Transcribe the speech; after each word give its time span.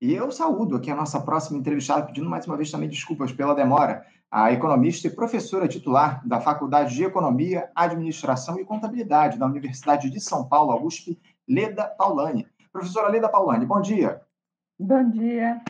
E 0.00 0.12
eu 0.12 0.30
saúdo 0.30 0.76
aqui 0.76 0.90
a 0.90 0.94
nossa 0.94 1.18
próxima 1.20 1.58
entrevistada, 1.58 2.06
pedindo 2.06 2.28
mais 2.28 2.46
uma 2.46 2.56
vez 2.56 2.70
também 2.70 2.88
desculpas 2.88 3.32
pela 3.32 3.54
demora, 3.54 4.04
a 4.30 4.52
economista 4.52 5.06
e 5.06 5.10
professora 5.10 5.66
titular 5.66 6.20
da 6.26 6.38
Faculdade 6.38 6.94
de 6.94 7.02
Economia, 7.02 7.70
Administração 7.74 8.60
e 8.60 8.64
Contabilidade 8.64 9.38
da 9.38 9.46
Universidade 9.46 10.10
de 10.10 10.20
São 10.20 10.46
Paulo, 10.46 10.72
a 10.72 10.82
USP, 10.82 11.18
Leda 11.48 11.86
Paulani. 11.86 12.46
Professora 12.70 13.08
Leda 13.08 13.28
Paulani, 13.28 13.64
bom 13.64 13.80
dia. 13.80 14.20
Bom 14.78 15.08
dia. 15.08 15.62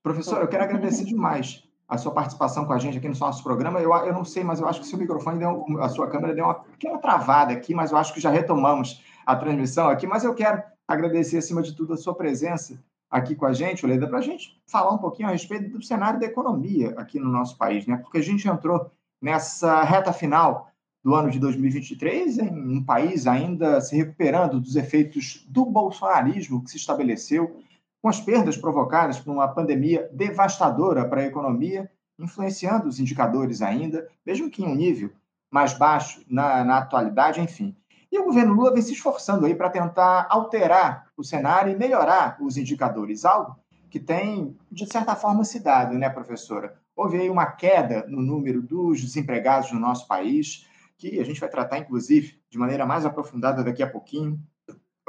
Professora, 0.00 0.44
eu 0.44 0.48
quero 0.48 0.62
agradecer 0.62 1.04
demais 1.04 1.64
a 1.88 1.98
sua 1.98 2.12
participação 2.12 2.64
com 2.64 2.72
a 2.72 2.78
gente 2.78 2.98
aqui 2.98 3.08
no 3.08 3.18
nosso 3.18 3.42
programa. 3.42 3.80
Eu, 3.80 3.92
eu 3.92 4.12
não 4.12 4.24
sei, 4.24 4.44
mas 4.44 4.60
eu 4.60 4.68
acho 4.68 4.80
que 4.80 4.86
o 4.86 4.88
seu 4.88 4.98
microfone, 4.98 5.40
deu, 5.40 5.66
a 5.80 5.88
sua 5.88 6.08
câmera 6.08 6.34
deu 6.34 6.44
uma 6.44 6.54
pequena 6.54 6.98
travada 6.98 7.52
aqui, 7.52 7.74
mas 7.74 7.90
eu 7.90 7.98
acho 7.98 8.14
que 8.14 8.20
já 8.20 8.30
retomamos 8.30 9.02
a 9.24 9.34
transmissão 9.34 9.88
aqui. 9.88 10.06
Mas 10.06 10.22
eu 10.22 10.34
quero 10.34 10.62
agradecer, 10.86 11.38
acima 11.38 11.62
de 11.62 11.74
tudo, 11.74 11.92
a 11.92 11.96
sua 11.96 12.14
presença 12.14 12.78
aqui 13.10 13.34
com 13.34 13.46
a 13.46 13.52
gente, 13.52 13.86
Leda, 13.86 14.06
para 14.06 14.18
a 14.18 14.22
gente 14.22 14.60
falar 14.66 14.92
um 14.92 14.98
pouquinho 14.98 15.28
a 15.28 15.32
respeito 15.32 15.70
do 15.70 15.82
cenário 15.82 16.20
da 16.20 16.26
economia 16.26 16.94
aqui 16.96 17.18
no 17.18 17.30
nosso 17.30 17.56
país, 17.56 17.86
né? 17.86 17.96
Porque 17.98 18.18
a 18.18 18.22
gente 18.22 18.48
entrou 18.48 18.90
nessa 19.20 19.82
reta 19.82 20.12
final 20.12 20.70
do 21.02 21.14
ano 21.14 21.30
de 21.30 21.38
2023 21.38 22.38
em 22.38 22.78
um 22.78 22.82
país 22.82 23.26
ainda 23.26 23.80
se 23.80 23.96
recuperando 23.96 24.60
dos 24.60 24.74
efeitos 24.74 25.46
do 25.48 25.64
bolsonarismo 25.64 26.62
que 26.64 26.70
se 26.70 26.76
estabeleceu 26.76 27.60
com 28.02 28.08
as 28.08 28.20
perdas 28.20 28.56
provocadas 28.56 29.18
por 29.18 29.32
uma 29.32 29.48
pandemia 29.48 30.10
devastadora 30.12 31.08
para 31.08 31.20
a 31.20 31.26
economia, 31.26 31.90
influenciando 32.18 32.88
os 32.88 32.98
indicadores 32.98 33.62
ainda, 33.62 34.08
mesmo 34.24 34.50
que 34.50 34.62
em 34.62 34.66
um 34.66 34.74
nível 34.74 35.10
mais 35.50 35.74
baixo 35.74 36.22
na, 36.28 36.64
na 36.64 36.78
atualidade, 36.78 37.40
enfim. 37.40 37.74
E 38.16 38.18
o 38.18 38.24
governo 38.24 38.54
Lula 38.54 38.72
vem 38.72 38.80
se 38.80 38.94
esforçando 38.94 39.44
aí 39.44 39.54
para 39.54 39.68
tentar 39.68 40.26
alterar 40.30 41.10
o 41.18 41.22
cenário 41.22 41.70
e 41.70 41.76
melhorar 41.76 42.38
os 42.40 42.56
indicadores, 42.56 43.26
algo 43.26 43.54
que 43.90 44.00
tem, 44.00 44.56
de 44.72 44.90
certa 44.90 45.14
forma, 45.14 45.44
se 45.44 45.60
dado, 45.60 45.98
né, 45.98 46.08
professora? 46.08 46.80
Houve 46.96 47.20
aí 47.20 47.28
uma 47.28 47.44
queda 47.44 48.06
no 48.08 48.22
número 48.22 48.62
dos 48.62 49.02
desempregados 49.02 49.70
no 49.70 49.78
nosso 49.78 50.08
país, 50.08 50.66
que 50.96 51.20
a 51.20 51.24
gente 51.24 51.38
vai 51.38 51.50
tratar, 51.50 51.76
inclusive, 51.76 52.40
de 52.48 52.56
maneira 52.56 52.86
mais 52.86 53.04
aprofundada 53.04 53.62
daqui 53.62 53.82
a 53.82 53.90
pouquinho. 53.90 54.40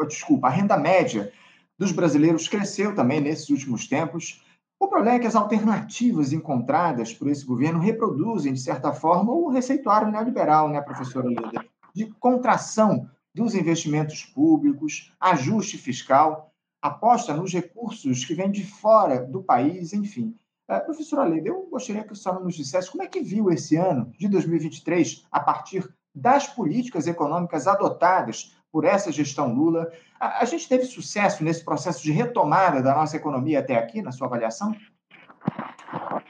Desculpa, 0.06 0.48
a 0.48 0.52
renda 0.52 0.76
média 0.76 1.32
dos 1.80 1.94
brasileiros 1.94 2.50
cresceu 2.50 2.94
também 2.94 3.22
nesses 3.22 3.50
últimos 3.50 3.88
tempos. 3.88 4.44
O 4.78 4.90
problema 4.90 5.16
é 5.16 5.20
que 5.20 5.28
as 5.28 5.36
alternativas 5.38 6.34
encontradas 6.34 7.14
por 7.14 7.30
esse 7.30 7.46
governo 7.46 7.80
reproduzem, 7.80 8.52
de 8.52 8.60
certa 8.60 8.92
forma, 8.92 9.32
o 9.32 9.48
receituário 9.48 10.12
neoliberal, 10.12 10.68
né, 10.68 10.82
professora 10.82 11.30
Leda? 11.30 11.66
De 11.98 12.06
contração 12.20 13.10
dos 13.34 13.56
investimentos 13.56 14.24
públicos, 14.24 15.12
ajuste 15.20 15.80
fiscal, 15.80 16.54
aposta 16.80 17.34
nos 17.34 17.52
recursos 17.52 18.24
que 18.24 18.36
vêm 18.36 18.52
de 18.52 18.64
fora 18.64 19.26
do 19.26 19.42
país, 19.42 19.94
enfim. 19.94 20.36
Uh, 20.70 20.80
professora 20.86 21.28
Leda, 21.28 21.50
eu 21.50 21.68
gostaria 21.72 22.04
que 22.04 22.14
a 22.14 22.16
senhora 22.16 22.44
nos 22.44 22.54
dissesse 22.54 22.92
como 22.92 23.02
é 23.02 23.08
que 23.08 23.20
viu 23.20 23.50
esse 23.50 23.76
ano 23.76 24.12
de 24.16 24.28
2023 24.28 25.26
a 25.32 25.40
partir 25.40 25.92
das 26.14 26.46
políticas 26.46 27.08
econômicas 27.08 27.66
adotadas 27.66 28.56
por 28.72 28.86
essa 28.86 29.12
gestão 29.12 29.52
Lula. 29.52 29.92
A, 30.20 30.44
a, 30.44 30.46
gente 30.46 30.70
teve 30.70 30.86
sucesso 30.86 31.44
nesse 31.44 31.66
processo 31.66 32.04
de 32.04 32.12
retomada 32.12 32.80
da 32.80 32.94
nossa 32.94 33.18
economia 33.18 33.58
até 33.58 33.76
aqui, 33.76 34.04
na 34.04 34.12
sua 34.12 34.28
avaliação? 34.28 34.76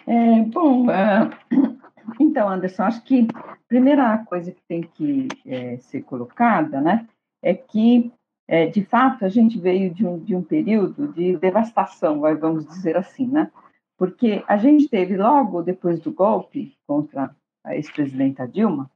É, 0.07 0.43
bom, 0.43 0.89
é, 0.89 1.29
então, 2.21 2.47
Anderson, 2.47 2.83
acho 2.83 3.03
que 3.03 3.27
primeira 3.67 4.17
coisa 4.19 4.51
que 4.51 4.61
tem 4.67 4.81
que 4.81 5.27
é, 5.45 5.77
ser 5.77 6.01
colocada, 6.03 6.79
né, 6.81 7.07
é 7.41 7.53
que, 7.53 8.11
é, 8.47 8.67
de 8.67 8.83
fato, 8.85 9.25
a 9.25 9.29
gente 9.29 9.59
veio 9.59 9.93
de 9.93 10.05
um, 10.05 10.19
de 10.19 10.35
um 10.35 10.41
período 10.41 11.07
de 11.09 11.37
devastação, 11.37 12.21
vamos 12.21 12.65
dizer 12.65 12.97
assim, 12.97 13.27
né, 13.27 13.51
porque 13.97 14.43
a 14.47 14.57
gente 14.57 14.87
teve, 14.87 15.17
logo 15.17 15.61
depois 15.61 15.99
do 15.99 16.11
golpe 16.11 16.77
contra 16.85 17.35
a 17.63 17.75
ex-presidenta 17.75 18.47
Dilma, 18.47 18.89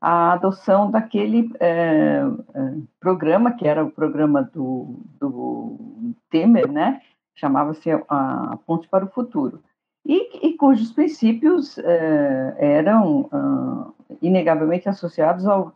a 0.00 0.32
adoção 0.32 0.90
daquele 0.90 1.50
é, 1.58 2.20
é, 2.54 2.74
programa, 3.00 3.52
que 3.52 3.66
era 3.66 3.84
o 3.84 3.90
programa 3.90 4.42
do, 4.42 5.00
do 5.18 6.14
Temer, 6.30 6.70
né? 6.70 7.00
chamava-se 7.34 7.90
a 8.08 8.58
Ponte 8.66 8.88
para 8.88 9.04
o 9.04 9.10
Futuro, 9.10 9.62
e, 10.06 10.48
e 10.48 10.56
cujos 10.56 10.92
princípios 10.92 11.76
é, 11.78 12.56
eram 12.58 13.28
ah, 13.32 13.90
inegavelmente 14.22 14.88
associados 14.88 15.46
ao 15.46 15.74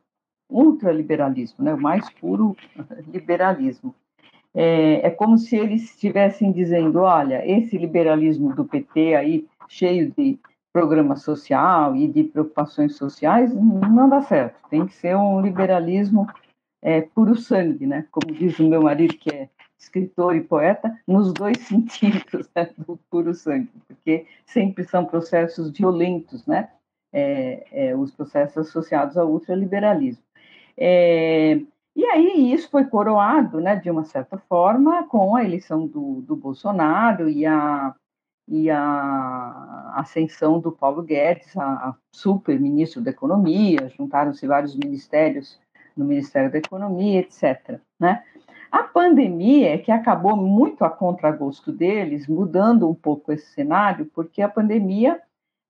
ultraliberalismo, 0.48 1.64
né? 1.64 1.74
o 1.74 1.80
mais 1.80 2.08
puro 2.10 2.56
liberalismo. 3.08 3.94
É, 4.54 5.06
é 5.06 5.10
como 5.10 5.38
se 5.38 5.56
eles 5.56 5.84
estivessem 5.84 6.52
dizendo, 6.52 7.00
olha, 7.00 7.42
esse 7.48 7.76
liberalismo 7.76 8.54
do 8.54 8.64
PT 8.64 9.14
aí, 9.14 9.46
cheio 9.68 10.12
de 10.16 10.38
programa 10.72 11.16
social 11.16 11.96
e 11.96 12.06
de 12.06 12.24
preocupações 12.24 12.96
sociais, 12.96 13.52
não 13.54 14.08
dá 14.08 14.22
certo. 14.22 14.56
Tem 14.68 14.86
que 14.86 14.94
ser 14.94 15.16
um 15.16 15.40
liberalismo 15.40 16.26
é, 16.82 17.00
puro 17.00 17.36
sangue, 17.36 17.86
né? 17.86 18.06
Como 18.10 18.32
diz 18.32 18.58
o 18.58 18.68
meu 18.68 18.82
marido, 18.82 19.14
que 19.14 19.30
é 19.30 19.48
escritor 19.80 20.36
e 20.36 20.42
poeta, 20.42 20.98
nos 21.06 21.32
dois 21.32 21.58
sentidos 21.66 22.48
né? 22.54 22.70
do 22.76 22.98
puro 23.10 23.34
sangue, 23.34 23.70
porque 23.86 24.26
sempre 24.44 24.84
são 24.84 25.04
processos 25.04 25.70
violentos, 25.70 26.46
né? 26.46 26.70
É, 27.12 27.88
é, 27.88 27.96
os 27.96 28.12
processos 28.12 28.68
associados 28.68 29.16
ao 29.16 29.28
ultraliberalismo. 29.28 30.22
É, 30.76 31.60
e 31.96 32.04
aí 32.04 32.52
isso 32.52 32.70
foi 32.70 32.84
coroado, 32.84 33.60
né, 33.60 33.74
de 33.74 33.90
uma 33.90 34.04
certa 34.04 34.38
forma, 34.38 35.02
com 35.08 35.34
a 35.34 35.44
eleição 35.44 35.88
do, 35.88 36.20
do 36.20 36.36
Bolsonaro 36.36 37.28
e 37.28 37.44
a 37.44 37.94
e 38.50 38.68
a 38.68 39.92
ascensão 39.94 40.58
do 40.58 40.72
Paulo 40.72 41.02
Guedes 41.02 41.56
a, 41.56 41.90
a 41.90 41.94
super 42.12 42.58
ministro 42.58 43.00
da 43.00 43.12
Economia, 43.12 43.88
juntaram-se 43.96 44.44
vários 44.44 44.74
ministérios 44.74 45.60
no 45.96 46.04
Ministério 46.04 46.50
da 46.50 46.58
Economia, 46.58 47.20
etc. 47.20 47.80
Né? 47.98 48.24
A 48.70 48.82
pandemia 48.82 49.74
é 49.74 49.78
que 49.78 49.90
acabou 49.90 50.36
muito 50.36 50.84
a 50.84 50.90
contragosto 50.90 51.72
deles, 51.72 52.26
mudando 52.26 52.88
um 52.88 52.94
pouco 52.94 53.32
esse 53.32 53.46
cenário, 53.52 54.06
porque 54.14 54.42
a 54.42 54.48
pandemia, 54.48 55.20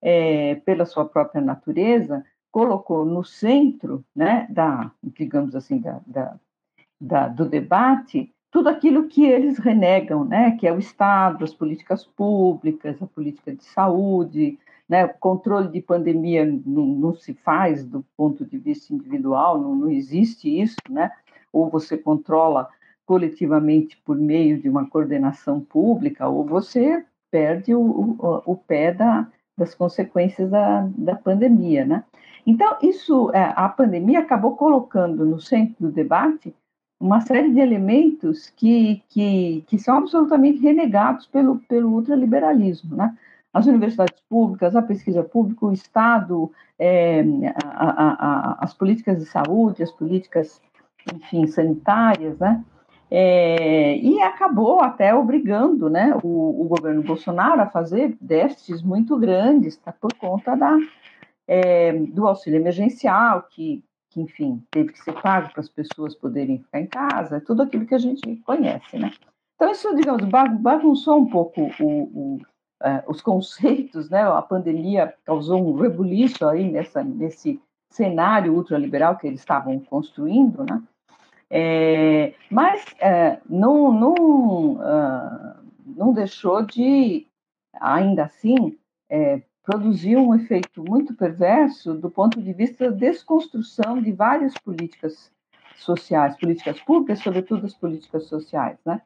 é, 0.02 0.56
pela 0.56 0.84
sua 0.84 1.04
própria 1.04 1.40
natureza, 1.40 2.24
colocou 2.50 3.04
no 3.04 3.24
centro, 3.24 4.04
né, 4.14 4.46
da, 4.50 4.90
digamos 5.02 5.54
assim, 5.54 5.78
da, 5.78 6.00
da, 6.06 6.36
da 7.00 7.28
do 7.28 7.48
debate 7.48 8.32
tudo 8.50 8.68
aquilo 8.68 9.06
que 9.06 9.24
eles 9.24 9.58
renegam, 9.58 10.24
né, 10.24 10.52
que 10.52 10.66
é 10.66 10.72
o 10.72 10.78
Estado, 10.78 11.44
as 11.44 11.54
políticas 11.54 12.04
públicas, 12.04 13.00
a 13.00 13.06
política 13.06 13.54
de 13.54 13.64
saúde, 13.64 14.58
né, 14.88 15.04
o 15.04 15.14
controle 15.20 15.68
de 15.68 15.80
pandemia 15.80 16.44
não, 16.44 16.84
não, 16.84 17.14
se 17.14 17.32
faz 17.32 17.84
do 17.84 18.04
ponto 18.16 18.44
de 18.44 18.58
vista 18.58 18.92
individual, 18.92 19.60
não, 19.60 19.74
não 19.76 19.88
existe 19.88 20.60
isso, 20.60 20.76
né, 20.88 21.12
ou 21.52 21.70
você 21.70 21.96
controla 21.96 22.68
coletivamente 23.10 24.00
por 24.04 24.16
meio 24.16 24.62
de 24.62 24.68
uma 24.68 24.88
coordenação 24.88 25.58
pública, 25.60 26.28
ou 26.28 26.44
você 26.46 27.04
perde 27.28 27.74
o, 27.74 27.80
o, 27.80 28.42
o 28.52 28.56
pé 28.56 28.94
da, 28.94 29.26
das 29.58 29.74
consequências 29.74 30.48
da, 30.48 30.88
da 30.96 31.16
pandemia, 31.16 31.84
né? 31.84 32.04
Então, 32.46 32.78
isso, 32.80 33.32
é, 33.34 33.52
a 33.56 33.68
pandemia 33.68 34.20
acabou 34.20 34.54
colocando 34.54 35.24
no 35.24 35.40
centro 35.40 35.74
do 35.80 35.90
debate 35.90 36.54
uma 37.00 37.20
série 37.20 37.50
de 37.50 37.58
elementos 37.58 38.48
que, 38.50 39.02
que, 39.08 39.64
que 39.66 39.76
são 39.76 39.96
absolutamente 39.98 40.60
renegados 40.60 41.26
pelo, 41.26 41.58
pelo 41.66 41.90
ultraliberalismo, 41.90 42.94
né? 42.94 43.18
As 43.52 43.66
universidades 43.66 44.22
públicas, 44.28 44.76
a 44.76 44.82
pesquisa 44.82 45.24
pública, 45.24 45.66
o 45.66 45.72
Estado, 45.72 46.52
é, 46.78 47.24
a, 47.64 47.90
a, 47.90 48.12
a, 48.12 48.56
as 48.60 48.72
políticas 48.72 49.18
de 49.18 49.24
saúde, 49.24 49.82
as 49.82 49.90
políticas, 49.90 50.62
enfim, 51.12 51.48
sanitárias, 51.48 52.38
né? 52.38 52.64
É, 53.10 53.96
e 53.96 54.22
acabou 54.22 54.80
até 54.80 55.12
obrigando 55.12 55.90
né, 55.90 56.16
o, 56.22 56.62
o, 56.62 56.68
governo 56.68 57.02
Bolsonaro 57.02 57.60
a 57.60 57.66
fazer 57.66 58.16
déficits 58.20 58.82
muito 58.82 59.16
grandes 59.16 59.76
tá, 59.78 59.92
por 59.92 60.14
conta 60.14 60.54
da, 60.54 60.76
é, 61.48 61.92
do 61.92 62.28
auxílio 62.28 62.60
emergencial, 62.60 63.42
que 63.50 63.82
que, 64.10 64.20
enfim, 64.20 64.62
teve 64.70 64.92
que 64.92 64.98
ser 64.98 65.12
pago 65.22 65.50
para 65.52 65.60
as 65.60 65.68
pessoas 65.68 66.14
poderem 66.14 66.58
ficar 66.58 66.80
em 66.80 66.86
casa, 66.86 67.40
tudo 67.40 67.62
aquilo 67.62 67.86
que 67.86 67.94
a 67.94 67.98
gente 67.98 68.36
conhece, 68.38 68.98
né? 68.98 69.12
Então, 69.54 69.70
isso, 69.70 69.94
digamos, 69.94 70.24
bagunçou 70.60 71.18
um 71.18 71.30
pouco 71.30 71.70
o, 71.80 71.84
o, 71.84 72.40
uh, 72.82 73.02
os 73.10 73.20
conceitos, 73.22 74.10
né? 74.10 74.22
A 74.22 74.42
pandemia 74.42 75.14
causou 75.24 75.62
um 75.62 75.76
rebuliço 75.76 76.46
aí 76.46 76.70
nessa, 76.70 77.04
nesse 77.04 77.60
cenário 77.90 78.54
ultraliberal 78.54 79.16
que 79.16 79.26
eles 79.26 79.40
estavam 79.40 79.78
construindo, 79.78 80.64
né? 80.64 80.82
É, 81.50 82.32
mas 82.48 82.84
é, 83.00 83.40
não, 83.48 83.92
não, 83.92 84.14
uh, 84.74 85.56
não 85.84 86.12
deixou 86.12 86.62
de, 86.62 87.26
ainda 87.74 88.24
assim, 88.24 88.78
é, 89.08 89.42
produziu 89.64 90.20
um 90.20 90.34
efeito 90.34 90.84
muito 90.88 91.14
perverso 91.14 91.94
do 91.94 92.10
ponto 92.10 92.40
de 92.40 92.52
vista 92.52 92.90
da 92.90 92.96
desconstrução 92.96 94.00
de 94.00 94.12
várias 94.12 94.54
políticas 94.54 95.32
sociais, 95.76 96.36
políticas 96.38 96.80
públicas, 96.80 97.20
sobretudo 97.20 97.66
as 97.66 97.74
políticas 97.74 98.24
sociais, 98.24 98.78
né? 98.84 99.02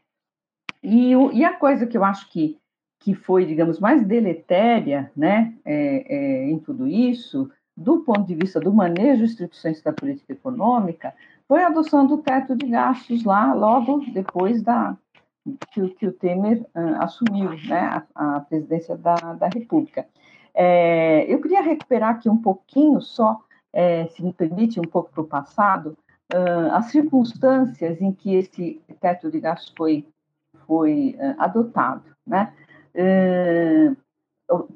E, 0.82 1.16
o, 1.16 1.32
e 1.32 1.44
a 1.44 1.54
coisa 1.54 1.86
que 1.86 1.96
eu 1.96 2.04
acho 2.04 2.30
que, 2.30 2.58
que 3.00 3.14
foi, 3.14 3.46
digamos, 3.46 3.80
mais 3.80 4.04
deletéria 4.04 5.10
né, 5.16 5.54
é, 5.64 6.14
é, 6.14 6.50
em 6.50 6.58
tudo 6.58 6.86
isso, 6.86 7.50
do 7.74 8.00
ponto 8.00 8.24
de 8.24 8.34
vista 8.34 8.60
do 8.60 8.72
manejo 8.72 9.18
de 9.18 9.24
instituições 9.24 9.80
da 9.82 9.92
política 9.92 10.34
econômica, 10.34 11.14
foi 11.48 11.62
a 11.62 11.68
adoção 11.68 12.06
do 12.06 12.18
teto 12.18 12.56
de 12.56 12.66
gastos 12.66 13.24
lá, 13.24 13.52
logo 13.52 14.04
depois 14.12 14.62
da, 14.62 14.96
que, 15.70 15.88
que 15.90 16.06
o 16.06 16.12
Temer 16.12 16.62
uh, 16.74 17.02
assumiu 17.02 17.50
né, 17.68 18.04
a, 18.14 18.36
a 18.36 18.40
presidência 18.40 18.96
da, 18.96 19.14
da 19.14 19.48
República. 19.48 20.06
É, 20.54 21.24
eu 21.32 21.40
queria 21.40 21.60
recuperar 21.60 22.10
aqui 22.10 22.28
um 22.28 22.40
pouquinho 22.40 23.00
só, 23.00 23.40
é, 23.72 24.06
se 24.06 24.22
me 24.22 24.32
permite, 24.32 24.80
um 24.80 24.84
pouco 24.84 25.10
para 25.10 25.20
o 25.20 25.26
passado, 25.26 25.98
uh, 26.32 26.72
as 26.72 26.86
circunstâncias 26.86 28.00
em 28.00 28.12
que 28.12 28.34
esse 28.34 28.80
teto 29.00 29.30
de 29.30 29.40
gastos 29.40 29.74
foi, 29.76 30.06
foi 30.66 31.16
uh, 31.18 31.42
adotado. 31.42 32.14
Né? 32.26 32.54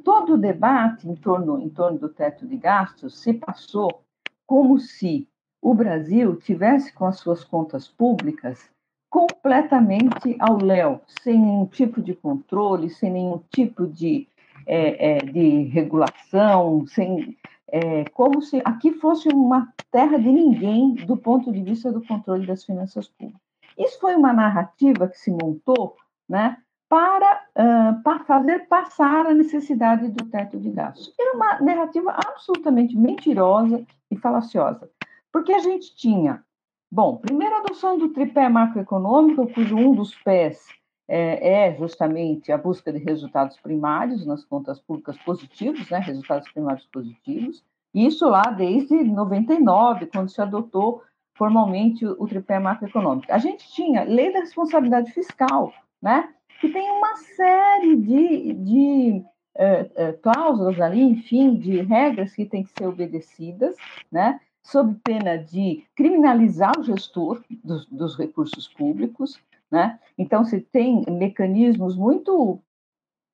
Todo 0.04 0.34
o 0.34 0.38
debate 0.38 1.08
em 1.08 1.14
torno, 1.14 1.60
em 1.60 1.68
torno 1.68 1.98
do 1.98 2.08
teto 2.08 2.46
de 2.46 2.56
gastos 2.56 3.20
se 3.20 3.32
passou 3.32 4.02
como 4.44 4.78
se 4.78 5.28
o 5.60 5.74
Brasil 5.74 6.36
tivesse 6.36 6.92
com 6.92 7.06
as 7.06 7.18
suas 7.18 7.44
contas 7.44 7.88
públicas 7.88 8.70
completamente 9.10 10.36
ao 10.38 10.58
léu, 10.62 11.00
sem 11.22 11.38
nenhum 11.38 11.66
tipo 11.66 12.02
de 12.02 12.14
controle, 12.14 12.90
sem 12.90 13.10
nenhum 13.10 13.40
tipo 13.50 13.86
de 13.86 14.28
é, 14.66 15.16
é, 15.16 15.18
de 15.18 15.62
regulação, 15.64 16.86
sem, 16.86 17.38
é, 17.68 18.04
como 18.10 18.42
se 18.42 18.60
aqui 18.64 18.92
fosse 18.92 19.28
uma 19.28 19.72
terra 19.90 20.18
de 20.18 20.30
ninguém 20.30 20.94
do 20.94 21.16
ponto 21.16 21.50
de 21.50 21.62
vista 21.62 21.90
do 21.90 22.06
controle 22.06 22.46
das 22.46 22.64
finanças 22.64 23.08
públicas. 23.08 23.40
Isso 23.78 23.98
foi 23.98 24.14
uma 24.14 24.32
narrativa 24.32 25.08
que 25.08 25.16
se 25.16 25.30
montou 25.30 25.96
né, 26.28 26.58
para, 26.88 27.44
uh, 27.56 28.02
para 28.02 28.24
fazer 28.24 28.66
passar 28.66 29.26
a 29.26 29.34
necessidade 29.34 30.08
do 30.08 30.24
teto 30.26 30.58
de 30.58 30.70
gastos. 30.70 31.14
Era 31.18 31.34
uma 31.34 31.60
narrativa 31.60 32.10
absolutamente 32.10 32.96
mentirosa 32.96 33.82
e 34.10 34.16
falaciosa, 34.16 34.90
porque 35.32 35.52
a 35.52 35.58
gente 35.58 35.94
tinha, 35.94 36.42
bom, 36.90 37.16
primeiro 37.16 37.54
a 37.54 37.58
adoção 37.58 37.98
do 37.98 38.10
tripé 38.10 38.48
macroeconômico, 38.48 39.52
cujo 39.52 39.76
um 39.76 39.94
dos 39.94 40.14
pés 40.14 40.66
é, 41.08 41.68
é, 41.68 41.76
justamente 41.76 42.52
a 42.52 42.58
busca 42.58 42.92
de 42.92 42.98
resultados 42.98 43.58
primários 43.58 44.26
nas 44.26 44.44
contas 44.44 44.78
públicas 44.78 45.16
positivos, 45.18 45.88
né, 45.90 45.98
resultados 45.98 46.50
primários 46.52 46.86
positivos, 46.86 47.64
isso 47.94 48.28
lá 48.28 48.42
desde 48.42 49.02
99, 49.02 50.06
quando 50.06 50.28
se 50.28 50.40
adotou 50.40 51.02
formalmente 51.34 52.04
o, 52.04 52.16
o 52.22 52.28
tripé 52.28 52.58
macroeconômico. 52.58 53.32
A 53.32 53.38
gente 53.38 53.72
tinha 53.72 54.04
lei 54.04 54.32
da 54.32 54.40
responsabilidade 54.40 55.10
fiscal, 55.12 55.72
né, 56.00 56.28
que 56.60 56.68
tem 56.68 56.90
uma 56.90 57.16
série 57.16 57.96
de, 57.96 58.52
de 58.52 59.24
é, 59.56 59.90
é, 59.94 60.12
cláusulas 60.12 60.78
ali, 60.80 61.00
enfim, 61.00 61.56
de 61.56 61.80
regras 61.80 62.34
que 62.34 62.44
têm 62.44 62.64
que 62.64 62.72
ser 62.76 62.86
obedecidas, 62.86 63.74
né, 64.12 64.38
sob 64.70 64.94
pena 65.02 65.38
de 65.38 65.82
criminalizar 65.96 66.78
o 66.78 66.82
gestor 66.82 67.42
dos, 67.64 67.86
dos 67.86 68.16
recursos 68.16 68.68
públicos, 68.68 69.40
né? 69.70 69.98
Então, 70.16 70.44
se 70.44 70.60
tem 70.60 71.04
mecanismos 71.08 71.96
muito 71.96 72.60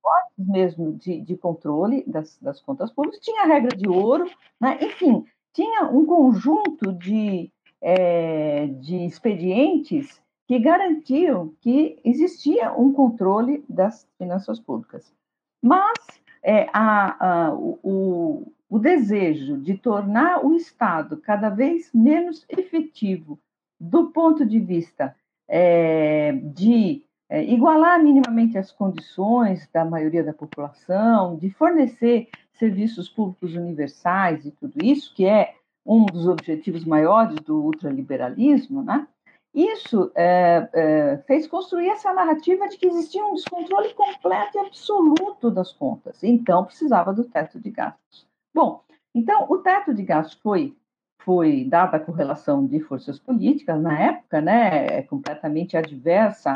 fortes 0.01 0.49
mesmo 0.49 0.93
de, 0.93 1.21
de 1.21 1.37
controle 1.37 2.05
das, 2.07 2.39
das, 2.41 2.61
contas 2.61 2.93
públicas, 2.93 3.19
tinha 3.21 3.43
a 3.43 3.47
regra 3.47 3.77
de 3.77 3.89
ouro, 3.89 4.31
né? 4.61 4.79
enfim, 4.81 5.25
tinha 5.53 5.89
um 5.91 6.07
conjunto 6.07 6.93
de, 6.93 7.51
é, 7.81 8.67
de 8.67 9.05
expedientes 9.05 10.23
que 10.47 10.59
garantiam 10.61 11.53
que 11.61 11.99
existia 12.05 12.73
um 12.73 12.93
controle 12.93 13.65
das 13.69 14.07
finanças 14.19 14.61
públicas. 14.61 15.13
Mas 15.61 15.99
é, 16.45 16.69
a, 16.73 17.47
a, 17.47 17.55
o, 17.55 18.53
o 18.69 18.78
desejo 18.78 19.58
de 19.58 19.76
tornar 19.76 20.44
o 20.44 20.55
Estado 20.55 21.16
cada 21.16 21.49
vez 21.49 21.90
menos 21.93 22.44
efetivo 22.49 23.38
do 23.78 24.11
ponto 24.11 24.44
de 24.46 24.58
vista 24.58 25.14
é, 25.49 26.32
de 26.32 27.05
é, 27.28 27.43
igualar 27.44 28.02
minimamente 28.02 28.56
as 28.56 28.70
condições 28.72 29.69
da 29.72 29.84
maioria 29.84 30.25
da 30.25 30.32
população, 30.32 31.37
de 31.37 31.50
fornecer 31.50 32.28
serviços 32.52 33.08
públicos 33.08 33.55
universais 33.55 34.44
e 34.44 34.50
tudo 34.50 34.75
isso, 34.82 35.14
que 35.14 35.26
é 35.26 35.55
um 35.84 36.06
dos 36.06 36.26
objetivos 36.26 36.84
maiores 36.84 37.37
do 37.40 37.62
ultraliberalismo, 37.62 38.82
né? 38.82 39.06
Isso 39.55 40.11
é, 40.16 40.69
é, 40.72 41.16
fez 41.26 41.46
construir 41.46 41.88
essa 41.88 42.12
narrativa 42.12 42.69
de 42.69 42.76
que 42.76 42.87
existia 42.87 43.25
um 43.25 43.34
descontrole 43.34 43.94
completo 43.94 44.58
e 44.58 44.61
absoluto 44.61 45.50
das 45.50 45.72
contas, 45.72 46.25
então 46.25 46.64
precisava 46.64 47.12
do 47.12 47.25
teto 47.25 47.61
de 47.61 47.70
gastos. 47.70 48.26
Bom, 48.55 48.85
então 49.15 49.47
o 49.51 49.59
teto 49.59 49.93
de 49.93 50.03
gastos 50.03 50.39
foi 50.41 50.77
foi 51.25 51.65
dada 51.65 51.97
a 51.97 52.01
correlação 52.01 52.67
de 52.67 52.81
forças 52.81 53.19
políticas 53.19 53.81
na 53.81 53.99
época, 53.99 54.43
né, 54.43 54.99
é 54.99 55.03
completamente 55.03 55.75
adversa 55.75 56.53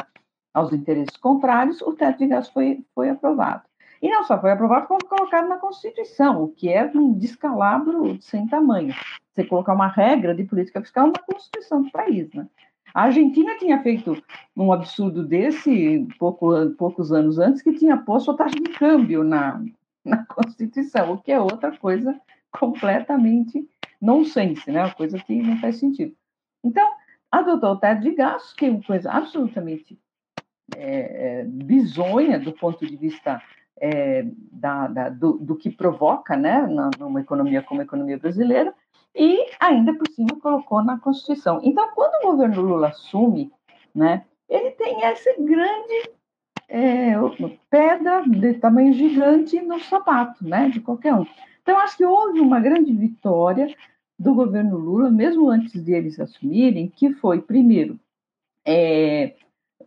aos 0.53 0.75
interesses 0.75 1.17
contrários, 1.17 1.81
o 1.81 1.95
teto 1.95 2.19
de 2.19 2.27
gastos 2.27 2.53
foi, 2.53 2.85
foi 2.95 3.09
aprovado. 3.09 3.62
E 4.00 4.09
não 4.09 4.23
só 4.25 4.39
foi 4.39 4.53
aprovado, 4.53 4.87
como 4.87 5.05
colocado 5.06 5.49
na 5.49 5.56
Constituição, 5.56 6.45
o 6.45 6.49
que 6.49 6.69
é 6.69 6.85
um 6.95 7.15
descalabro 7.15 8.21
sem 8.21 8.47
tamanho. 8.47 8.94
Você 9.33 9.44
colocar 9.44 9.75
uma 9.75 9.89
regra 9.89 10.35
de 10.35 10.44
política 10.44 10.81
fiscal 10.81 11.06
na 11.06 11.19
Constituição 11.19 11.83
do 11.83 11.91
país, 11.91 12.33
né? 12.33 12.47
A 12.94 13.05
Argentina 13.05 13.56
tinha 13.59 13.83
feito 13.83 14.21
um 14.56 14.73
absurdo 14.73 15.25
desse 15.25 16.06
pouco, 16.19 16.53
poucos 16.77 17.12
anos 17.12 17.39
antes, 17.39 17.62
que 17.62 17.73
tinha 17.73 17.97
posto 17.97 18.31
a 18.31 18.37
taxa 18.37 18.56
de 18.56 18.71
câmbio 18.73 19.25
na, 19.25 19.61
na 20.10 20.25
Constituição, 20.26 21.12
o 21.12 21.19
que 21.19 21.32
é 21.32 21.40
outra 21.40 21.76
coisa 21.76 22.19
completamente 22.50 23.69
nonsense, 24.00 24.70
né? 24.70 24.84
Uma 24.84 24.94
coisa 24.94 25.19
que 25.19 25.43
não 25.43 25.58
faz 25.58 25.76
sentido. 25.76 26.14
Então, 26.64 26.88
adotou 27.31 27.72
o 27.72 27.76
teto 27.76 28.02
de 28.02 28.12
gastos, 28.12 28.52
que 28.55 28.66
é 28.66 28.70
uma 28.70 28.82
coisa 28.82 29.10
absolutamente 29.10 29.99
é, 30.76 31.40
é, 31.40 31.44
bizonha 31.44 32.38
do 32.38 32.52
ponto 32.52 32.87
de 32.87 32.96
vista 32.96 33.40
é, 33.81 34.25
da, 34.52 34.88
da, 34.88 35.08
do, 35.08 35.38
do, 35.38 35.56
que 35.56 35.70
provoca, 35.70 36.37
né, 36.37 36.66
numa 36.99 37.20
economia 37.20 37.62
como 37.62 37.81
a 37.81 37.84
economia 37.84 38.19
brasileira, 38.19 38.75
e 39.14 39.46
ainda 39.60 39.94
por 39.94 40.08
cima 40.08 40.38
colocou 40.40 40.82
na 40.82 40.99
Constituição. 40.99 41.60
Então, 41.62 41.88
quando 41.94 42.22
o 42.22 42.31
governo 42.31 42.62
Lula 42.62 42.88
assume, 42.88 43.52
né, 43.94 44.25
ele 44.49 44.70
tem 44.72 45.05
essa 45.05 45.31
grande 45.38 46.10
é, 46.69 47.15
pedra 47.70 48.23
de 48.29 48.55
tamanho 48.55 48.93
gigante 48.93 49.60
no 49.60 49.81
sapato, 49.81 50.46
né, 50.46 50.69
de 50.69 50.81
qualquer 50.81 51.15
um. 51.15 51.27
Então, 51.63 51.79
acho 51.79 51.96
que 51.96 52.05
houve 52.05 52.41
uma 52.41 52.60
grande 52.60 52.93
vitória 52.93 53.75
do 54.19 54.34
governo 54.34 54.77
Lula, 54.77 55.10
mesmo 55.10 55.48
antes 55.48 55.82
de 55.82 55.93
eles 55.93 56.19
assumirem, 56.19 56.89
que 56.89 57.13
foi, 57.15 57.41
primeiro, 57.41 57.98
é, 58.65 59.34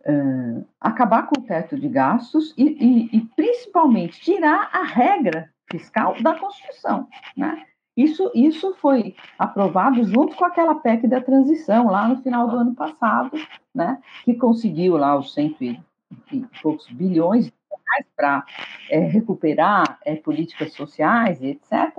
é, 0.04 0.64
acabar 0.80 1.26
com 1.26 1.40
o 1.40 1.44
teto 1.44 1.78
de 1.78 1.88
gastos 1.88 2.54
e, 2.56 2.64
e, 2.64 3.16
e, 3.16 3.20
principalmente, 3.36 4.20
tirar 4.20 4.70
a 4.72 4.82
regra 4.82 5.50
fiscal 5.70 6.20
da 6.22 6.38
Constituição, 6.38 7.08
né? 7.36 7.64
Isso, 7.96 8.30
isso 8.34 8.74
foi 8.80 9.14
aprovado 9.38 10.02
junto 10.04 10.34
com 10.34 10.44
aquela 10.46 10.76
PEC 10.76 11.06
da 11.06 11.20
transição, 11.20 11.88
lá 11.88 12.08
no 12.08 12.22
final 12.22 12.48
do 12.48 12.56
ano 12.56 12.74
passado, 12.74 13.36
né, 13.74 14.00
que 14.24 14.32
conseguiu 14.32 14.96
lá 14.96 15.14
os 15.14 15.34
100, 15.34 15.82
enfim, 16.12 16.46
poucos 16.62 16.88
bilhões 16.90 17.46
de 17.46 17.52
reais 17.70 18.06
para 18.16 18.44
é, 18.90 18.98
recuperar 18.98 19.98
é, 20.04 20.16
políticas 20.16 20.72
sociais 20.72 21.40
e 21.42 21.48
etc. 21.48 21.98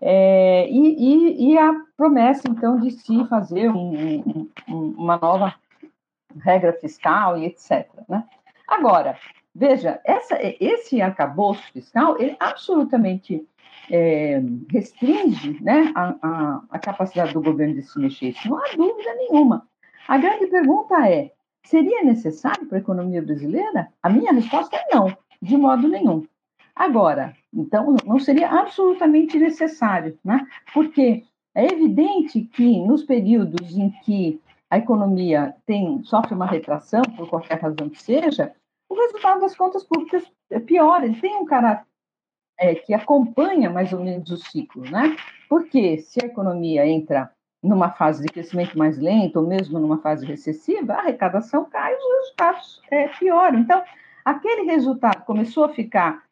É, 0.00 0.68
e, 0.68 0.78
e, 0.78 1.52
e, 1.52 1.58
a 1.58 1.72
promessa, 1.96 2.42
então, 2.48 2.78
de 2.78 2.90
se 2.90 3.24
fazer 3.26 3.70
um, 3.70 4.50
um, 4.68 4.94
uma 4.98 5.16
nova 5.16 5.54
regra 6.42 6.72
fiscal 6.74 7.38
e 7.38 7.46
etc. 7.46 7.88
Né? 8.08 8.22
Agora, 8.68 9.18
veja, 9.54 10.00
essa, 10.04 10.38
esse 10.60 11.00
arcabouço 11.00 11.62
fiscal 11.72 12.20
ele 12.20 12.36
absolutamente 12.38 13.46
é, 13.90 14.42
restringe 14.70 15.62
né, 15.62 15.92
a, 15.94 16.14
a, 16.20 16.62
a, 16.70 16.78
capacidade 16.78 17.32
do 17.32 17.40
governo 17.40 17.74
de 17.74 17.82
se 17.82 17.98
mexer, 17.98 18.28
isso 18.30 18.48
não 18.48 18.58
há 18.58 18.68
dúvida 18.76 19.14
nenhuma. 19.14 19.66
A 20.08 20.18
grande 20.18 20.46
pergunta 20.46 21.08
é 21.08 21.32
seria 21.68 22.02
necessário 22.04 22.66
para 22.66 22.78
a 22.78 22.80
economia 22.80 23.22
brasileira? 23.22 23.88
A 24.02 24.08
minha 24.08 24.32
resposta 24.32 24.76
é 24.76 24.94
não 24.94 25.16
de 25.40 25.56
modo 25.56 25.88
nenhum. 25.88 26.26
Agora, 26.74 27.34
então, 27.52 27.96
não 28.04 28.18
seria 28.18 28.50
absolutamente 28.50 29.38
necessário, 29.38 30.18
né? 30.24 30.46
Porque 30.74 31.24
é 31.54 31.64
evidente 31.66 32.42
que 32.42 32.80
nos 32.80 33.02
períodos 33.02 33.76
em 33.76 33.90
que 34.02 34.40
a 34.68 34.78
economia 34.78 35.54
tem, 35.64 36.02
sofre 36.04 36.34
uma 36.34 36.46
retração, 36.46 37.02
por 37.16 37.28
qualquer 37.28 37.60
razão 37.60 37.88
que 37.88 38.02
seja, 38.02 38.52
o 38.88 38.94
resultado 38.94 39.40
das 39.40 39.56
contas 39.56 39.84
públicas 39.84 40.24
é 40.50 40.60
pior, 40.60 41.02
ele 41.02 41.20
tem 41.20 41.36
um 41.36 41.44
caráter 41.44 41.86
é, 42.58 42.74
que 42.74 42.92
acompanha 42.92 43.70
mais 43.70 43.92
ou 43.92 44.00
menos 44.00 44.30
o 44.30 44.36
ciclo, 44.36 44.82
né? 44.82 45.16
Porque 45.48 45.98
se 45.98 46.22
a 46.22 46.26
economia 46.26 46.86
entra 46.86 47.30
numa 47.62 47.90
fase 47.90 48.22
de 48.22 48.28
crescimento 48.28 48.78
mais 48.78 48.98
lento, 48.98 49.36
ou 49.36 49.46
mesmo 49.46 49.78
numa 49.78 49.98
fase 49.98 50.24
recessiva, 50.24 50.94
a 50.94 50.98
arrecadação 51.00 51.64
cai, 51.64 51.94
os 51.94 52.20
resultados 52.20 52.82
é, 52.90 53.08
pioram. 53.08 53.58
Então, 53.58 53.82
aquele 54.24 54.62
resultado 54.62 55.24
começou 55.24 55.64
a 55.64 55.70
ficar 55.70 56.24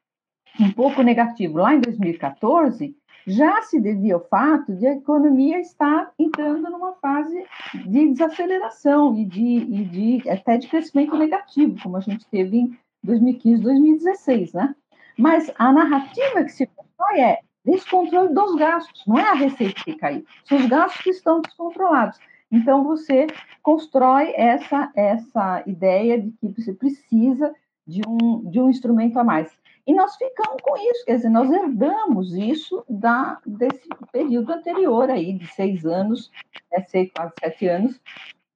um 0.60 0.70
pouco 0.70 1.02
negativo 1.02 1.58
lá 1.58 1.74
em 1.74 1.80
2014, 1.80 2.96
já 3.26 3.62
se 3.62 3.80
devia 3.80 4.14
ao 4.14 4.28
fato 4.28 4.74
de 4.74 4.86
a 4.86 4.92
economia 4.92 5.58
estar 5.58 6.12
entrando 6.18 6.70
numa 6.70 6.92
fase 6.94 7.44
de 7.86 8.08
desaceleração 8.10 9.16
e 9.18 9.24
de, 9.24 9.40
e 9.40 9.84
de 9.84 10.30
até 10.30 10.58
de 10.58 10.68
crescimento 10.68 11.16
negativo, 11.16 11.82
como 11.82 11.96
a 11.96 12.00
gente 12.00 12.26
teve 12.26 12.58
em 12.58 12.78
2015, 13.02 13.62
2016, 13.62 14.52
né? 14.52 14.74
Mas 15.16 15.50
a 15.58 15.72
narrativa 15.72 16.44
que 16.44 16.52
se 16.52 16.66
constrói 16.66 17.20
é 17.20 17.40
descontrole 17.64 18.34
dos 18.34 18.54
gastos, 18.56 19.02
não 19.06 19.18
é 19.18 19.30
a 19.30 19.34
receita 19.34 19.82
que 19.84 19.96
caiu, 19.96 20.24
são 20.44 20.58
os 20.58 20.66
gastos 20.66 21.02
que 21.02 21.10
estão 21.10 21.40
descontrolados. 21.40 22.18
Então, 22.50 22.84
você 22.84 23.26
constrói 23.62 24.32
essa, 24.36 24.90
essa 24.94 25.62
ideia 25.66 26.20
de 26.20 26.30
que 26.32 26.48
você 26.48 26.72
precisa 26.72 27.52
de 27.86 28.02
um, 28.06 28.48
de 28.48 28.60
um 28.60 28.70
instrumento 28.70 29.18
a 29.18 29.24
mais. 29.24 29.50
E 29.86 29.92
nós 29.92 30.16
ficamos 30.16 30.62
com 30.62 30.76
isso, 30.78 31.04
quer 31.04 31.16
dizer, 31.16 31.28
nós 31.28 31.50
herdamos 31.50 32.34
isso 32.34 32.84
da, 32.88 33.38
desse 33.44 33.86
período 34.10 34.52
anterior 34.52 35.10
aí, 35.10 35.34
de 35.34 35.46
seis 35.48 35.84
anos, 35.84 36.30
é, 36.72 36.80
seis, 36.82 37.10
quase 37.14 37.34
sete 37.38 37.66
anos, 37.68 38.00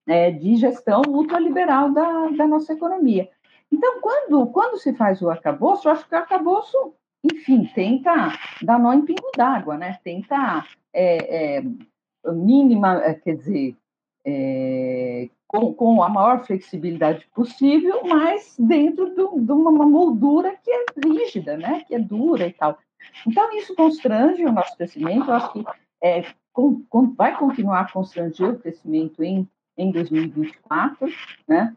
é, 0.07 0.31
de 0.31 0.57
gestão 0.57 1.03
ultraliberal 1.07 1.93
da, 1.93 2.29
da 2.29 2.47
nossa 2.47 2.73
economia. 2.73 3.29
Então, 3.71 4.01
quando, 4.01 4.47
quando 4.47 4.79
se 4.79 4.95
faz 4.95 5.21
o 5.21 5.29
arcabouço, 5.29 5.87
eu 5.87 5.93
acho 5.93 6.09
que 6.09 6.15
o 6.15 6.19
arcabouço, 6.19 6.95
enfim, 7.25 7.71
tenta 7.75 8.33
dar 8.63 8.79
nó 8.79 8.93
em 8.93 9.05
pingo 9.05 9.31
d'água, 9.37 9.77
né? 9.77 9.99
Tenta 10.05 10.65
é, 10.93 11.59
é, 11.59 11.65
mínima, 12.33 13.03
é, 13.03 13.15
quer 13.15 13.37
dizer, 13.37 13.77
é, 14.25 15.29
com, 15.47 15.73
com, 15.73 16.03
a 16.03 16.09
maior 16.09 16.45
flexibilidade 16.45 17.27
possível, 17.35 18.03
mas 18.05 18.55
dentro 18.59 19.15
do, 19.15 19.41
de 19.41 19.53
uma 19.53 19.87
moldura 19.87 20.57
que 20.63 20.71
é 20.71 20.85
rígida, 21.05 21.57
né? 21.57 21.85
Que 21.87 21.95
é 21.95 21.99
dura 21.99 22.47
e 22.47 22.53
tal. 22.53 22.79
Então, 23.27 23.51
isso 23.57 23.75
constrange 23.75 24.45
o 24.45 24.53
nosso 24.53 24.77
crescimento. 24.77 25.29
Eu 25.29 25.35
acho 25.35 25.53
que 25.53 25.65
é, 26.03 26.25
com, 26.53 26.83
com, 26.89 27.15
vai 27.15 27.37
continuar 27.37 27.81
a 27.81 27.93
constranger 27.93 28.51
o 28.51 28.59
crescimento 28.59 29.23
em, 29.23 29.49
em 29.77 29.91
2024, 29.91 31.09
né? 31.47 31.75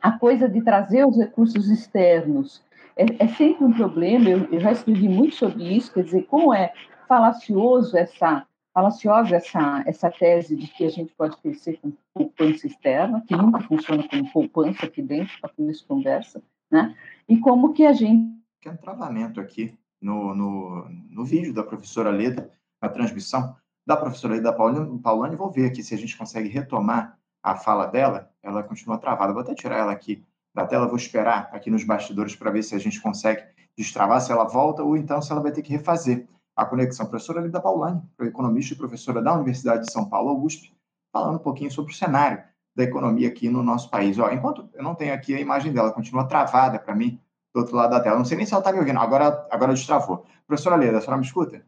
a 0.00 0.12
coisa 0.12 0.48
de 0.48 0.62
trazer 0.62 1.06
os 1.06 1.16
recursos 1.16 1.68
externos 1.68 2.62
é, 2.98 3.24
é 3.24 3.28
sempre 3.28 3.64
um 3.64 3.72
problema. 3.72 4.28
Eu, 4.28 4.52
eu, 4.52 4.60
já 4.60 4.72
escrevi 4.72 5.08
muito 5.08 5.36
sobre 5.36 5.64
isso, 5.76 5.92
quer 5.92 6.02
dizer, 6.02 6.26
como 6.26 6.52
é 6.52 6.72
falacioso 7.06 7.96
essa 7.96 8.44
falaciosa 8.74 9.36
essa 9.36 9.82
essa 9.86 10.10
tese 10.10 10.54
de 10.54 10.68
que 10.68 10.84
a 10.84 10.90
gente 10.90 11.12
pode 11.14 11.36
crescer 11.38 11.80
com 11.80 11.92
poupança 12.14 12.66
externa, 12.66 13.24
que 13.26 13.34
nunca 13.34 13.60
funciona 13.60 14.06
como 14.06 14.30
poupança 14.30 14.86
aqui 14.86 15.00
dentro, 15.00 15.40
para 15.40 15.50
começo 15.50 15.80
de 15.80 15.86
conversa, 15.86 16.42
né? 16.70 16.94
E 17.28 17.38
como 17.38 17.72
que 17.72 17.86
a 17.86 17.92
gente 17.92 18.38
tem 18.62 18.72
um 18.72 18.76
travamento 18.76 19.40
aqui 19.40 19.78
no, 20.00 20.34
no, 20.34 20.88
no 20.88 21.24
vídeo 21.24 21.54
da 21.54 21.62
professora 21.62 22.10
Leda, 22.10 22.50
na 22.80 22.88
transmissão 22.88 23.56
da 23.86 23.96
professora 23.96 24.34
Leda 24.34 24.52
Paulani, 24.52 24.98
Paulani, 25.00 25.36
vou 25.36 25.50
ver 25.50 25.66
aqui 25.66 25.82
se 25.82 25.94
a 25.94 25.98
gente 25.98 26.16
consegue 26.16 26.48
retomar 26.48 27.18
a 27.42 27.56
fala 27.56 27.86
dela, 27.86 28.30
ela 28.42 28.62
continua 28.62 28.98
travada. 28.98 29.32
Vou 29.32 29.42
até 29.42 29.54
tirar 29.54 29.78
ela 29.78 29.92
aqui 29.92 30.24
da 30.54 30.66
tela, 30.66 30.86
vou 30.86 30.96
esperar 30.96 31.48
aqui 31.52 31.70
nos 31.70 31.84
bastidores 31.84 32.34
para 32.34 32.50
ver 32.50 32.62
se 32.62 32.74
a 32.74 32.78
gente 32.78 33.00
consegue 33.00 33.42
destravar, 33.76 34.20
se 34.20 34.32
ela 34.32 34.44
volta 34.44 34.82
ou 34.82 34.96
então 34.96 35.22
se 35.22 35.30
ela 35.30 35.40
vai 35.40 35.52
ter 35.52 35.62
que 35.62 35.72
refazer 35.72 36.26
a 36.56 36.64
conexão. 36.64 37.06
Professora 37.06 37.40
Lida 37.40 37.60
Paulani, 37.60 38.02
economista 38.20 38.74
e 38.74 38.76
professora 38.76 39.22
da 39.22 39.34
Universidade 39.34 39.84
de 39.84 39.92
São 39.92 40.08
Paulo, 40.08 40.30
Augusto, 40.30 40.68
falando 41.12 41.36
um 41.36 41.42
pouquinho 41.42 41.70
sobre 41.70 41.92
o 41.92 41.94
cenário 41.94 42.42
da 42.74 42.82
economia 42.84 43.28
aqui 43.28 43.48
no 43.48 43.62
nosso 43.62 43.90
país. 43.90 44.18
Ó, 44.18 44.30
enquanto 44.30 44.68
eu 44.74 44.82
não 44.82 44.94
tenho 44.94 45.14
aqui 45.14 45.34
a 45.34 45.40
imagem 45.40 45.72
dela, 45.72 45.92
continua 45.92 46.26
travada 46.26 46.78
para 46.78 46.94
mim 46.94 47.20
do 47.54 47.60
outro 47.60 47.76
lado 47.76 47.90
da 47.90 48.00
tela. 48.00 48.16
Não 48.16 48.24
sei 48.24 48.36
nem 48.36 48.46
se 48.46 48.52
ela 48.52 48.60
está 48.60 48.72
me 48.72 48.78
ouvindo. 48.78 48.98
Agora, 48.98 49.46
agora 49.50 49.72
destravou. 49.72 50.24
Professora 50.46 50.76
Leda, 50.76 50.98
a 50.98 51.00
senhora 51.00 51.18
me 51.18 51.26
escuta? 51.26 51.64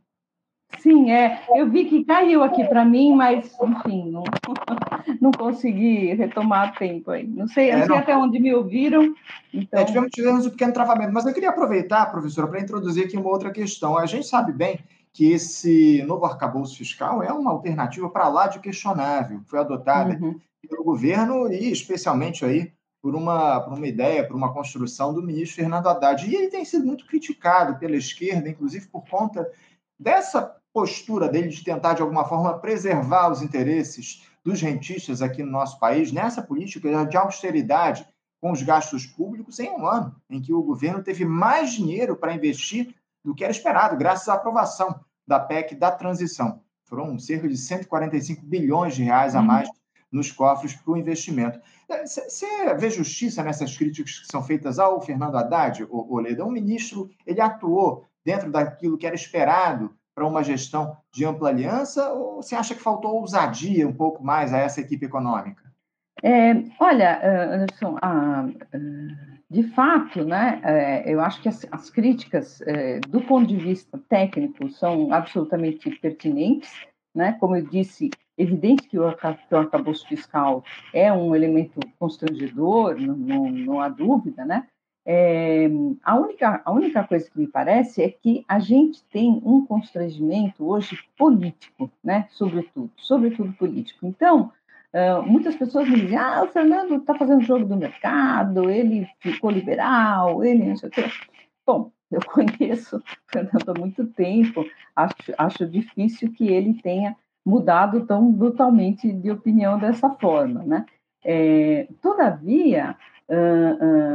Sim, 0.78 1.10
é. 1.10 1.42
Eu 1.54 1.68
vi 1.68 1.84
que 1.84 2.04
caiu 2.04 2.42
aqui 2.42 2.64
para 2.64 2.84
mim, 2.84 3.14
mas, 3.14 3.52
enfim, 3.60 4.10
não, 4.10 4.24
não 5.20 5.30
consegui 5.32 6.14
retomar 6.14 6.76
tempo 6.78 7.10
aí. 7.10 7.26
Não 7.26 7.46
sei, 7.48 7.70
é, 7.70 7.76
não 7.76 7.86
sei 7.86 7.96
até 7.96 8.16
onde 8.16 8.38
me 8.38 8.54
ouviram. 8.54 9.14
Então... 9.52 9.80
É, 9.80 9.84
tivemos, 9.84 10.10
tivemos 10.10 10.46
um 10.46 10.50
pequeno 10.50 10.72
travamento, 10.72 11.12
mas 11.12 11.26
eu 11.26 11.34
queria 11.34 11.50
aproveitar, 11.50 12.10
professora, 12.10 12.46
para 12.46 12.60
introduzir 12.60 13.04
aqui 13.04 13.16
uma 13.16 13.28
outra 13.28 13.50
questão. 13.50 13.98
A 13.98 14.06
gente 14.06 14.26
sabe 14.26 14.52
bem 14.52 14.78
que 15.12 15.32
esse 15.32 16.02
novo 16.04 16.24
arcabouço 16.24 16.76
fiscal 16.76 17.22
é 17.22 17.32
uma 17.32 17.50
alternativa 17.50 18.08
para 18.08 18.28
lá 18.28 18.46
de 18.46 18.60
questionável, 18.60 19.40
foi 19.46 19.58
adotada 19.58 20.16
uhum. 20.20 20.38
pelo 20.68 20.84
governo 20.84 21.52
e 21.52 21.70
especialmente 21.70 22.44
aí 22.44 22.72
por 23.02 23.16
uma, 23.16 23.60
por 23.60 23.74
uma 23.74 23.86
ideia, 23.86 24.26
por 24.26 24.36
uma 24.36 24.52
construção 24.52 25.12
do 25.12 25.22
ministro 25.22 25.56
Fernando 25.56 25.88
Haddad. 25.88 26.28
E 26.28 26.34
ele 26.34 26.48
tem 26.48 26.64
sido 26.64 26.86
muito 26.86 27.06
criticado 27.06 27.78
pela 27.78 27.96
esquerda, 27.96 28.48
inclusive 28.48 28.86
por 28.88 29.04
conta 29.08 29.50
dessa 29.98 30.59
postura 30.72 31.28
dele 31.28 31.48
de 31.48 31.64
tentar, 31.64 31.94
de 31.94 32.02
alguma 32.02 32.24
forma, 32.24 32.58
preservar 32.58 33.30
os 33.30 33.42
interesses 33.42 34.26
dos 34.44 34.60
rentistas 34.60 35.20
aqui 35.20 35.42
no 35.42 35.50
nosso 35.50 35.78
país, 35.78 36.12
nessa 36.12 36.42
política 36.42 37.04
de 37.04 37.16
austeridade 37.16 38.06
com 38.40 38.50
os 38.50 38.62
gastos 38.62 39.06
públicos 39.06 39.58
em 39.58 39.70
um 39.70 39.86
ano, 39.86 40.16
em 40.30 40.40
que 40.40 40.52
o 40.52 40.62
governo 40.62 41.02
teve 41.02 41.24
mais 41.24 41.72
dinheiro 41.72 42.16
para 42.16 42.32
investir 42.32 42.94
do 43.22 43.34
que 43.34 43.44
era 43.44 43.52
esperado, 43.52 43.96
graças 43.96 44.28
à 44.28 44.34
aprovação 44.34 44.98
da 45.26 45.38
PEC 45.38 45.74
da 45.74 45.90
transição. 45.90 46.60
Foram 46.84 47.18
cerca 47.18 47.46
de 47.46 47.56
145 47.56 48.44
bilhões 48.44 48.94
de 48.94 49.02
reais 49.02 49.34
a 49.36 49.40
uhum. 49.40 49.46
mais 49.46 49.68
nos 50.10 50.32
cofres 50.32 50.74
para 50.74 50.92
o 50.92 50.96
investimento. 50.96 51.60
Você 51.88 52.74
vê 52.74 52.90
justiça 52.90 53.44
nessas 53.44 53.76
críticas 53.76 54.20
que 54.20 54.26
são 54.26 54.42
feitas 54.42 54.78
ao 54.78 55.00
Fernando 55.00 55.36
Haddad, 55.36 55.86
Oleda? 55.88 56.44
Um 56.44 56.50
ministro, 56.50 57.10
ele 57.24 57.40
atuou 57.40 58.06
dentro 58.24 58.50
daquilo 58.50 58.98
que 58.98 59.06
era 59.06 59.14
esperado 59.14 59.94
para 60.20 60.28
uma 60.28 60.44
gestão 60.44 60.98
de 61.10 61.24
ampla 61.24 61.48
aliança 61.48 62.12
ou 62.12 62.42
você 62.42 62.54
acha 62.54 62.74
que 62.74 62.82
faltou 62.82 63.14
ousadia 63.14 63.88
um 63.88 63.92
pouco 63.94 64.22
mais 64.22 64.52
a 64.52 64.58
essa 64.58 64.82
equipe 64.82 65.06
econômica? 65.06 65.62
É, 66.22 66.62
olha, 66.78 67.18
eh, 67.22 67.54
Anderson, 67.54 67.96
de 69.48 69.62
fato, 69.70 70.22
né, 70.22 70.60
é, 70.62 71.10
eu 71.10 71.22
acho 71.22 71.40
que 71.40 71.48
as, 71.48 71.66
as 71.72 71.88
críticas, 71.88 72.60
do 73.08 73.22
ponto 73.22 73.46
de 73.46 73.56
vista 73.56 73.98
técnico, 74.10 74.68
são 74.68 75.10
absolutamente 75.10 75.88
pertinentes. 75.90 76.70
Né? 77.14 77.34
Como 77.40 77.56
eu 77.56 77.66
disse, 77.66 78.10
evidente 78.36 78.86
que 78.88 78.98
o 78.98 79.06
arcabouço 79.06 80.06
fiscal 80.06 80.62
é 80.92 81.10
um 81.10 81.34
elemento 81.34 81.80
constrangedor, 81.98 82.94
não, 83.00 83.16
não, 83.16 83.50
não 83.50 83.80
há 83.80 83.88
dúvida, 83.88 84.44
né? 84.44 84.66
É, 85.12 85.68
a, 86.04 86.14
única, 86.14 86.62
a 86.64 86.70
única 86.70 87.02
coisa 87.02 87.28
que 87.28 87.36
me 87.36 87.48
parece 87.48 88.00
é 88.00 88.08
que 88.08 88.44
a 88.46 88.60
gente 88.60 89.02
tem 89.06 89.42
um 89.44 89.66
constrangimento 89.66 90.64
hoje 90.64 90.96
político, 91.18 91.90
né? 92.02 92.28
Sobretudo, 92.30 92.92
sobretudo 92.96 93.52
político. 93.54 94.06
Então, 94.06 94.52
uh, 94.94 95.20
muitas 95.26 95.56
pessoas 95.56 95.88
me 95.88 96.02
dizem: 96.02 96.16
ah, 96.16 96.44
o 96.44 96.46
Fernando 96.46 96.94
está 96.94 97.12
fazendo 97.16 97.42
jogo 97.42 97.64
do 97.64 97.76
mercado, 97.76 98.70
ele 98.70 99.08
ficou 99.18 99.50
liberal, 99.50 100.44
ele 100.44 100.64
não 100.64 100.76
sei 100.76 100.88
o 100.88 100.92
quê. 100.92 101.04
Bom, 101.66 101.90
eu 102.08 102.20
conheço 102.30 102.98
o 102.98 103.02
Fernando 103.26 103.68
há 103.68 103.80
muito 103.80 104.06
tempo, 104.06 104.64
acho, 104.94 105.34
acho 105.36 105.66
difícil 105.66 106.30
que 106.30 106.46
ele 106.46 106.74
tenha 106.74 107.16
mudado 107.44 108.06
tão 108.06 108.30
brutalmente 108.30 109.12
de 109.12 109.28
opinião 109.28 109.76
dessa 109.76 110.08
forma, 110.08 110.62
né? 110.62 110.86
É, 111.24 111.88
todavia, 112.00 112.96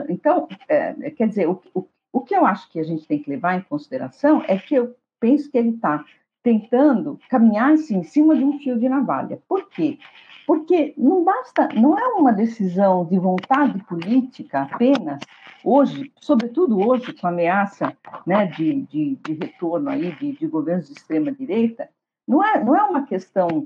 Então, 0.10 0.48
é, 0.68 0.94
quer 1.12 1.28
dizer, 1.28 1.48
o, 1.48 1.62
o, 1.74 1.88
o 2.12 2.22
que 2.22 2.36
eu 2.36 2.46
acho 2.46 2.70
que 2.72 2.80
a 2.80 2.84
gente 2.84 3.08
tem 3.08 3.22
que 3.22 3.30
levar 3.30 3.58
em 3.58 3.62
consideração 3.62 4.44
é 4.48 4.58
que 4.58 4.76
eu 4.76 4.96
penso 5.20 5.50
que 5.50 5.58
ele 5.58 5.70
está 5.70 6.04
tentando 6.44 7.20
caminhar 7.30 7.74
assim, 7.74 7.98
em 7.98 8.04
cima 8.04 8.36
de 8.36 8.44
um 8.44 8.60
fio 8.60 8.78
de 8.78 8.88
navalha. 8.88 9.42
Por 9.48 9.68
quê? 9.70 9.98
Porque 10.46 10.94
não 10.96 11.24
basta, 11.24 11.68
não 11.74 11.98
é 11.98 12.08
uma 12.10 12.32
decisão 12.32 13.04
de 13.06 13.18
vontade 13.18 13.84
política 13.86 14.62
apenas, 14.62 15.20
hoje, 15.64 16.12
sobretudo 16.22 16.80
hoje, 16.80 17.14
com 17.14 17.26
a 17.26 17.32
ameaça 17.32 17.98
né, 18.28 18.46
de, 18.46 18.84
de, 18.84 19.16
de 19.16 19.34
retorno 19.34 19.90
aí 19.90 20.16
de, 20.18 20.34
de 20.34 20.46
governos 20.46 20.88
de 20.88 20.94
extrema-direita, 20.94 21.90
não 22.28 22.44
é, 22.44 22.64
não 22.64 22.76
é 22.76 22.84
uma 22.84 23.08
questão 23.08 23.66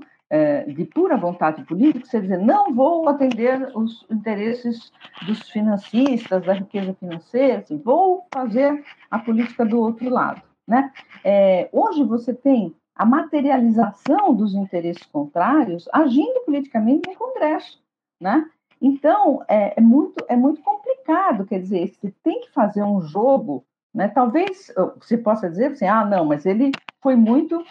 de 0.68 0.84
pura 0.84 1.16
vontade 1.16 1.64
política, 1.64 2.06
você 2.06 2.20
dizer, 2.20 2.38
não 2.38 2.72
vou 2.72 3.08
atender 3.08 3.70
os 3.74 4.06
interesses 4.08 4.92
dos 5.26 5.50
financistas, 5.50 6.44
da 6.44 6.52
riqueza 6.52 6.94
financeira, 6.94 7.58
assim, 7.58 7.78
vou 7.78 8.24
fazer 8.32 8.84
a 9.10 9.18
política 9.18 9.66
do 9.66 9.80
outro 9.80 10.08
lado. 10.08 10.40
Né? 10.68 10.92
É, 11.24 11.68
hoje 11.72 12.04
você 12.04 12.32
tem 12.32 12.72
a 12.94 13.04
materialização 13.04 14.32
dos 14.32 14.54
interesses 14.54 15.04
contrários 15.06 15.88
agindo 15.92 16.44
politicamente 16.44 17.08
no 17.08 17.16
Congresso. 17.16 17.82
Né? 18.20 18.48
Então, 18.80 19.42
é, 19.48 19.74
é, 19.76 19.80
muito, 19.80 20.24
é 20.28 20.36
muito 20.36 20.62
complicado, 20.62 21.44
quer 21.44 21.60
dizer, 21.60 21.88
você 21.88 22.14
tem 22.22 22.42
que 22.42 22.52
fazer 22.52 22.82
um 22.82 23.00
jogo, 23.00 23.64
né? 23.94 24.08
talvez 24.08 24.72
você 24.98 25.18
possa 25.18 25.48
dizer 25.48 25.72
assim, 25.72 25.86
ah, 25.86 26.04
não, 26.04 26.24
mas 26.24 26.46
ele 26.46 26.72
foi 27.02 27.16
muito 27.16 27.64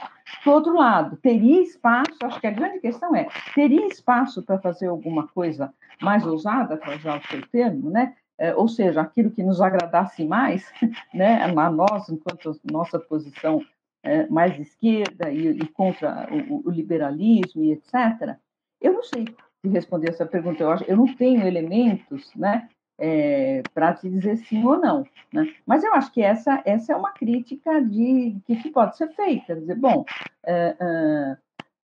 do 0.43 0.51
outro 0.51 0.73
lado. 0.75 1.17
Teria 1.17 1.61
espaço, 1.61 2.17
acho 2.23 2.39
que 2.39 2.47
a 2.47 2.51
grande 2.51 2.79
questão 2.79 3.15
é, 3.15 3.27
teria 3.53 3.88
espaço 3.88 4.43
para 4.43 4.59
fazer 4.59 4.88
alguma 4.88 5.27
coisa 5.27 5.73
mais 6.01 6.25
ousada, 6.25 6.77
para 6.77 6.95
usar 6.95 7.19
o 7.19 7.27
seu 7.27 7.45
termo, 7.47 7.89
né? 7.89 8.15
É, 8.38 8.55
ou 8.55 8.69
seja, 8.69 9.01
aquilo 9.01 9.31
que 9.31 9.43
nos 9.43 9.61
agradasse 9.61 10.23
mais, 10.23 10.71
né, 11.13 11.43
a 11.43 11.69
nós, 11.69 12.07
enquanto 12.07 12.57
nossa 12.71 12.97
posição 12.97 13.61
é, 14.01 14.27
mais 14.27 14.57
esquerda 14.57 15.29
e, 15.29 15.49
e 15.49 15.67
contra 15.67 16.27
o, 16.31 16.67
o, 16.67 16.71
liberalismo 16.71 17.63
e 17.63 17.73
etc. 17.73 18.38
Eu 18.79 18.93
não 18.93 19.03
sei 19.03 19.25
se 19.61 19.67
responder 19.67 20.09
essa 20.09 20.25
pergunta, 20.25 20.63
eu, 20.63 20.71
acho, 20.71 20.85
eu 20.85 20.95
não 20.95 21.13
tenho 21.15 21.45
elementos 21.45 22.33
né, 22.33 22.69
é, 22.99 23.63
para 23.73 23.93
te 23.93 24.09
dizer 24.09 24.37
sim 24.37 24.63
ou 24.65 24.77
não. 24.77 25.05
Né? 25.33 25.53
Mas 25.65 25.83
eu 25.83 25.93
acho 25.93 26.11
que 26.11 26.21
essa, 26.21 26.61
essa 26.65 26.93
é 26.93 26.95
uma 26.95 27.11
crítica 27.11 27.81
de, 27.81 28.35
que, 28.45 28.69
pode 28.69 28.97
ser 28.97 29.09
feita. 29.09 29.55
Dizer, 29.55 29.75
bom, 29.75 30.05
é, 30.45 30.75
é, 30.79 31.37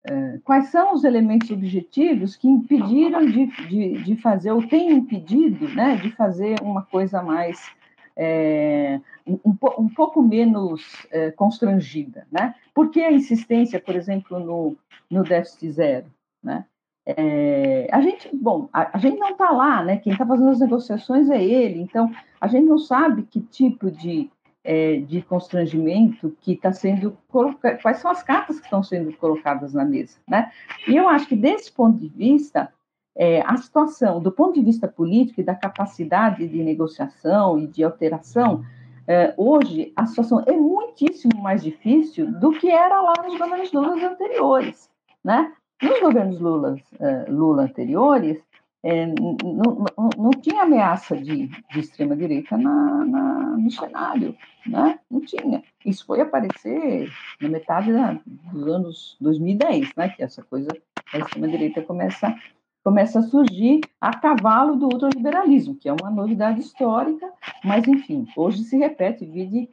é, 0.04 0.38
quais 0.44 0.68
são 0.68 0.94
os 0.94 1.04
elementos 1.04 1.50
objetivos 1.50 2.34
que 2.34 2.48
impediram 2.48 3.24
de, 3.26 3.46
de, 3.68 4.02
de, 4.02 4.16
fazer, 4.16 4.50
ou 4.50 4.66
têm 4.66 4.90
impedido 4.90 5.68
né, 5.68 5.96
de 5.96 6.10
fazer 6.12 6.60
uma 6.62 6.82
coisa 6.82 7.22
mais. 7.22 7.70
É, 8.14 9.00
um, 9.26 9.56
um, 9.78 9.88
pouco 9.88 10.20
menos 10.20 11.06
é, 11.10 11.30
constrangida, 11.30 12.26
né? 12.30 12.54
Por 12.74 12.90
que 12.90 13.00
a 13.00 13.10
insistência, 13.10 13.80
por 13.80 13.96
exemplo, 13.96 14.38
no, 14.38 14.76
no 15.10 15.22
déficit 15.22 15.70
zero, 15.70 16.06
né? 16.42 16.66
É, 17.04 17.88
a 17.90 18.00
gente, 18.00 18.30
bom, 18.32 18.68
a, 18.72 18.96
a 18.96 18.98
gente 18.98 19.18
não 19.18 19.30
está 19.30 19.50
lá, 19.50 19.82
né? 19.82 19.96
Quem 19.96 20.12
está 20.12 20.24
fazendo 20.24 20.50
as 20.50 20.60
negociações 20.60 21.28
é 21.30 21.42
ele, 21.42 21.80
então 21.80 22.10
a 22.40 22.46
gente 22.46 22.66
não 22.66 22.78
sabe 22.78 23.24
que 23.24 23.40
tipo 23.40 23.90
de 23.90 24.30
é, 24.64 24.98
de 24.98 25.22
constrangimento 25.22 26.36
que 26.40 26.52
está 26.52 26.72
sendo 26.72 27.16
colocado, 27.28 27.80
quais 27.82 27.98
são 27.98 28.10
as 28.10 28.22
cartas 28.22 28.58
que 28.58 28.66
estão 28.66 28.82
sendo 28.82 29.12
colocadas 29.14 29.74
na 29.74 29.84
mesa, 29.84 30.18
né? 30.28 30.52
E 30.86 30.96
eu 30.96 31.08
acho 31.08 31.26
que 31.26 31.36
desse 31.36 31.72
ponto 31.72 31.98
de 31.98 32.08
vista, 32.08 32.72
é, 33.16 33.42
a 33.42 33.56
situação, 33.56 34.20
do 34.20 34.30
ponto 34.30 34.54
de 34.54 34.64
vista 34.64 34.86
político 34.86 35.40
e 35.40 35.44
da 35.44 35.54
capacidade 35.54 36.46
de 36.46 36.62
negociação 36.62 37.58
e 37.58 37.66
de 37.66 37.82
alteração, 37.82 38.64
é, 39.06 39.34
hoje 39.36 39.92
a 39.96 40.06
situação 40.06 40.44
é 40.46 40.52
muitíssimo 40.52 41.42
mais 41.42 41.62
difícil 41.62 42.30
do 42.30 42.52
que 42.52 42.70
era 42.70 43.00
lá 43.00 43.14
nos 43.24 43.36
governos 43.36 44.02
anteriores, 44.02 44.88
né? 45.24 45.52
Nos 45.82 46.00
governos 46.00 46.40
Lula, 46.40 46.76
é, 47.00 47.24
Lula 47.28 47.64
anteriores, 47.64 48.40
é, 48.84 49.06
não, 49.06 49.36
não, 49.40 50.10
não, 50.16 50.30
tinha 50.30 50.62
ameaça 50.62 51.16
de, 51.16 51.46
de 51.46 51.80
extrema-direita 51.80 52.56
na, 52.56 53.04
na, 53.04 53.56
no 53.56 53.70
cenário, 53.70 54.36
né? 54.66 54.98
não 55.10 55.20
tinha. 55.20 55.62
Isso 55.84 56.04
foi 56.04 56.20
aparecer 56.20 57.08
na 57.40 57.48
metade 57.48 57.92
da, 57.92 58.20
dos 58.26 58.66
anos 58.66 59.16
2010, 59.20 59.94
né? 59.96 60.08
que 60.08 60.22
essa 60.22 60.42
coisa 60.42 60.68
da 61.12 61.18
extrema-direita 61.18 61.82
começa, 61.82 62.34
começa 62.82 63.20
a 63.20 63.22
surgir 63.22 63.80
a 64.00 64.16
cavalo 64.16 64.74
do 64.74 64.86
ultraliberalismo, 64.86 65.76
que 65.76 65.88
é 65.88 65.92
uma 65.92 66.10
novidade 66.10 66.60
histórica, 66.60 67.28
mas, 67.64 67.86
enfim, 67.86 68.26
hoje 68.36 68.64
se 68.64 68.76
repete, 68.76 69.24
vide 69.24 69.68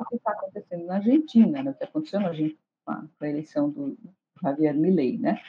o 0.00 0.04
que 0.04 0.16
está 0.16 0.32
acontecendo 0.32 0.84
na 0.86 0.96
Argentina, 0.96 1.62
né? 1.62 1.70
o 1.70 1.74
que 1.74 1.84
aconteceu 1.84 2.20
na 2.20 2.28
Argentina 2.28 2.58
com 2.84 3.24
a 3.24 3.28
eleição 3.28 3.70
do 3.70 3.96
Javier 4.42 4.74
Milei, 4.74 5.18
né? 5.18 5.40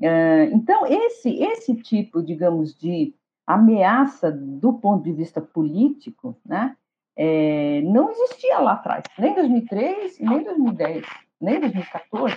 É, 0.00 0.44
então, 0.52 0.86
esse, 0.86 1.30
esse 1.42 1.74
tipo, 1.76 2.22
digamos, 2.22 2.74
de 2.74 3.14
ameaça 3.46 4.30
do 4.32 4.72
ponto 4.72 5.04
de 5.04 5.12
vista 5.12 5.40
político, 5.40 6.36
né, 6.46 6.76
é, 7.16 7.82
não 7.82 8.10
existia 8.10 8.58
lá 8.60 8.72
atrás, 8.72 9.04
nem 9.18 9.32
em 9.32 9.34
2003, 9.34 10.20
nem 10.20 10.38
em 10.38 10.44
2010, 10.44 11.06
nem 11.40 11.56
em 11.56 11.60
2014, 11.60 12.36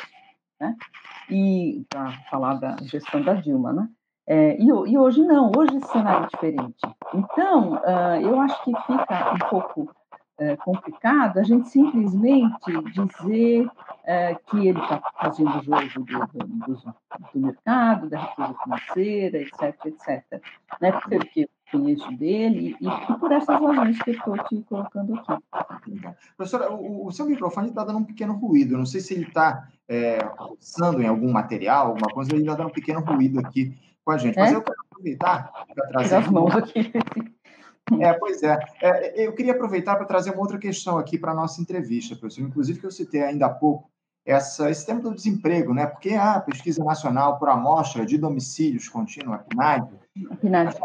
né, 0.59 0.75
e 1.29 1.85
para 1.87 2.11
falar 2.29 2.55
da 2.55 2.75
gestão 2.81 3.21
da 3.21 3.35
Dilma, 3.35 3.71
né, 3.71 3.87
é, 4.25 4.57
e, 4.57 4.65
e, 4.65 4.97
hoje 4.97 5.21
não, 5.21 5.51
hoje 5.55 5.77
o 5.77 5.85
cenário 5.85 6.25
é 6.25 6.29
diferente. 6.29 6.79
Então, 7.13 7.73
uh, 7.73 8.21
eu 8.21 8.39
acho 8.39 8.63
que 8.63 8.71
fica 8.87 9.33
um 9.33 9.49
pouco 9.49 9.91
é, 10.37 10.55
complicado 10.55 11.39
a 11.39 11.43
gente 11.43 11.67
simplesmente 11.69 12.71
dizer 12.93 13.69
que 14.47 14.67
ele 14.67 14.79
está 14.79 15.01
fazendo 15.19 15.59
o 15.59 15.63
jogo 15.63 15.81
do, 16.05 16.75
do, 16.75 16.95
do, 17.33 17.39
mercado, 17.39 18.09
da 18.09 18.19
riqueza 18.19 18.55
financeira, 18.63 19.37
etc, 19.39 19.85
etc. 19.85 20.41
Né? 20.81 20.91
Porque 20.91 21.41
eu 21.41 21.49
conheço 21.71 22.11
dele 22.17 22.75
e, 22.79 22.85
e 22.85 23.17
por 23.17 23.31
essas 23.31 23.59
razões 23.59 24.01
que 24.01 24.09
eu 24.11 24.15
estou 24.15 24.37
te 24.43 24.61
colocando 24.63 25.21
aqui. 25.51 26.01
Professora, 26.35 26.71
o, 26.71 27.07
o 27.07 27.11
seu 27.11 27.25
microfone 27.25 27.69
está 27.69 27.83
dando 27.83 27.99
um 27.99 28.03
pequeno 28.03 28.33
ruído. 28.33 28.77
Não 28.77 28.85
sei 28.85 28.99
se 28.99 29.13
ele 29.13 29.27
está 29.27 29.67
é, 29.87 30.19
em 30.99 31.07
algum 31.07 31.31
material, 31.31 31.87
alguma 31.87 32.09
coisa, 32.09 32.33
ele 32.33 32.41
está 32.41 32.55
dando 32.55 32.69
um 32.69 32.73
pequeno 32.73 32.99
ruído 33.01 33.39
aqui 33.39 33.77
com 34.03 34.11
a 34.11 34.17
gente. 34.17 34.37
Mas 34.37 34.51
é? 34.51 34.55
eu 34.55 34.61
quero 34.61 34.77
aproveitar 34.85 35.65
para 35.73 35.87
trazer. 35.87 36.15
As 36.15 36.27
mãos 36.27 36.55
aqui. 36.55 36.91
É, 37.99 38.13
pois 38.13 38.41
é. 38.43 38.57
é. 38.81 39.27
Eu 39.27 39.33
queria 39.33 39.53
aproveitar 39.53 39.95
para 39.95 40.05
trazer 40.05 40.31
uma 40.31 40.41
outra 40.41 40.57
questão 40.57 40.97
aqui 40.97 41.17
para 41.17 41.31
a 41.31 41.35
nossa 41.35 41.61
entrevista, 41.61 42.15
professor. 42.15 42.41
Inclusive, 42.41 42.79
que 42.79 42.85
eu 42.85 42.91
citei 42.91 43.21
ainda 43.21 43.45
há 43.45 43.49
pouco, 43.49 43.89
essa, 44.25 44.69
esse 44.69 44.85
tema 44.85 45.01
do 45.01 45.13
desemprego, 45.13 45.73
né? 45.73 45.85
Porque 45.85 46.13
a 46.13 46.39
pesquisa 46.39 46.83
nacional 46.83 47.37
por 47.37 47.49
amostra 47.49 48.05
de 48.05 48.17
domicílios 48.17 48.87
contínua, 48.87 49.35
a 49.35 49.39
PNAD, 49.39 49.89
PNAD. 50.41 50.77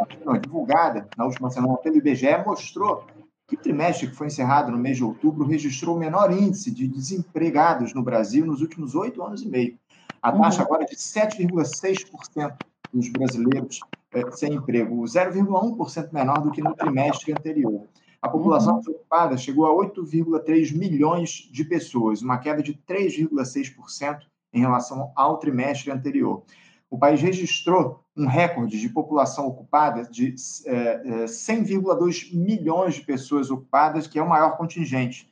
divulgada 0.42 1.08
na 1.16 1.24
última 1.24 1.50
semana 1.50 1.76
pelo 1.76 1.96
IBGE, 1.96 2.44
mostrou 2.44 3.06
que 3.46 3.54
o 3.54 3.58
trimestre 3.58 4.08
que 4.08 4.14
foi 4.14 4.26
encerrado 4.26 4.70
no 4.72 4.78
mês 4.78 4.96
de 4.96 5.04
outubro 5.04 5.46
registrou 5.46 5.96
o 5.96 5.98
menor 5.98 6.32
índice 6.32 6.70
de 6.70 6.86
desempregados 6.86 7.94
no 7.94 8.02
Brasil 8.02 8.44
nos 8.44 8.60
últimos 8.60 8.94
oito 8.94 9.22
anos 9.22 9.42
e 9.42 9.48
meio. 9.48 9.78
A 10.20 10.32
taxa 10.32 10.60
uhum. 10.60 10.66
agora 10.66 10.82
é 10.82 10.86
de 10.86 10.96
7,6% 10.96 12.56
dos 12.92 13.08
brasileiros 13.08 13.80
é, 14.12 14.30
sem 14.32 14.54
emprego, 14.54 15.02
0,1% 15.04 16.12
menor 16.12 16.40
do 16.40 16.50
que 16.50 16.62
no 16.62 16.74
trimestre 16.74 17.32
anterior. 17.32 17.86
A 18.20 18.28
população 18.28 18.74
uhum. 18.74 18.80
desocupada 18.80 19.36
chegou 19.36 19.66
a 19.66 19.86
8,3 19.86 20.76
milhões 20.76 21.48
de 21.52 21.64
pessoas, 21.64 22.20
uma 22.20 22.38
queda 22.38 22.62
de 22.62 22.74
3,6% 22.74 24.22
em 24.52 24.60
relação 24.60 25.12
ao 25.14 25.38
trimestre 25.38 25.90
anterior. 25.90 26.42
O 26.90 26.98
país 26.98 27.20
registrou 27.20 28.02
um 28.16 28.26
recorde 28.26 28.80
de 28.80 28.88
população 28.88 29.46
ocupada 29.46 30.02
de 30.02 30.34
é, 30.66 31.24
100,2 31.26 32.34
milhões 32.34 32.96
de 32.96 33.02
pessoas 33.02 33.50
ocupadas, 33.50 34.06
que 34.06 34.18
é 34.18 34.22
o 34.22 34.28
maior 34.28 34.56
contingente 34.56 35.30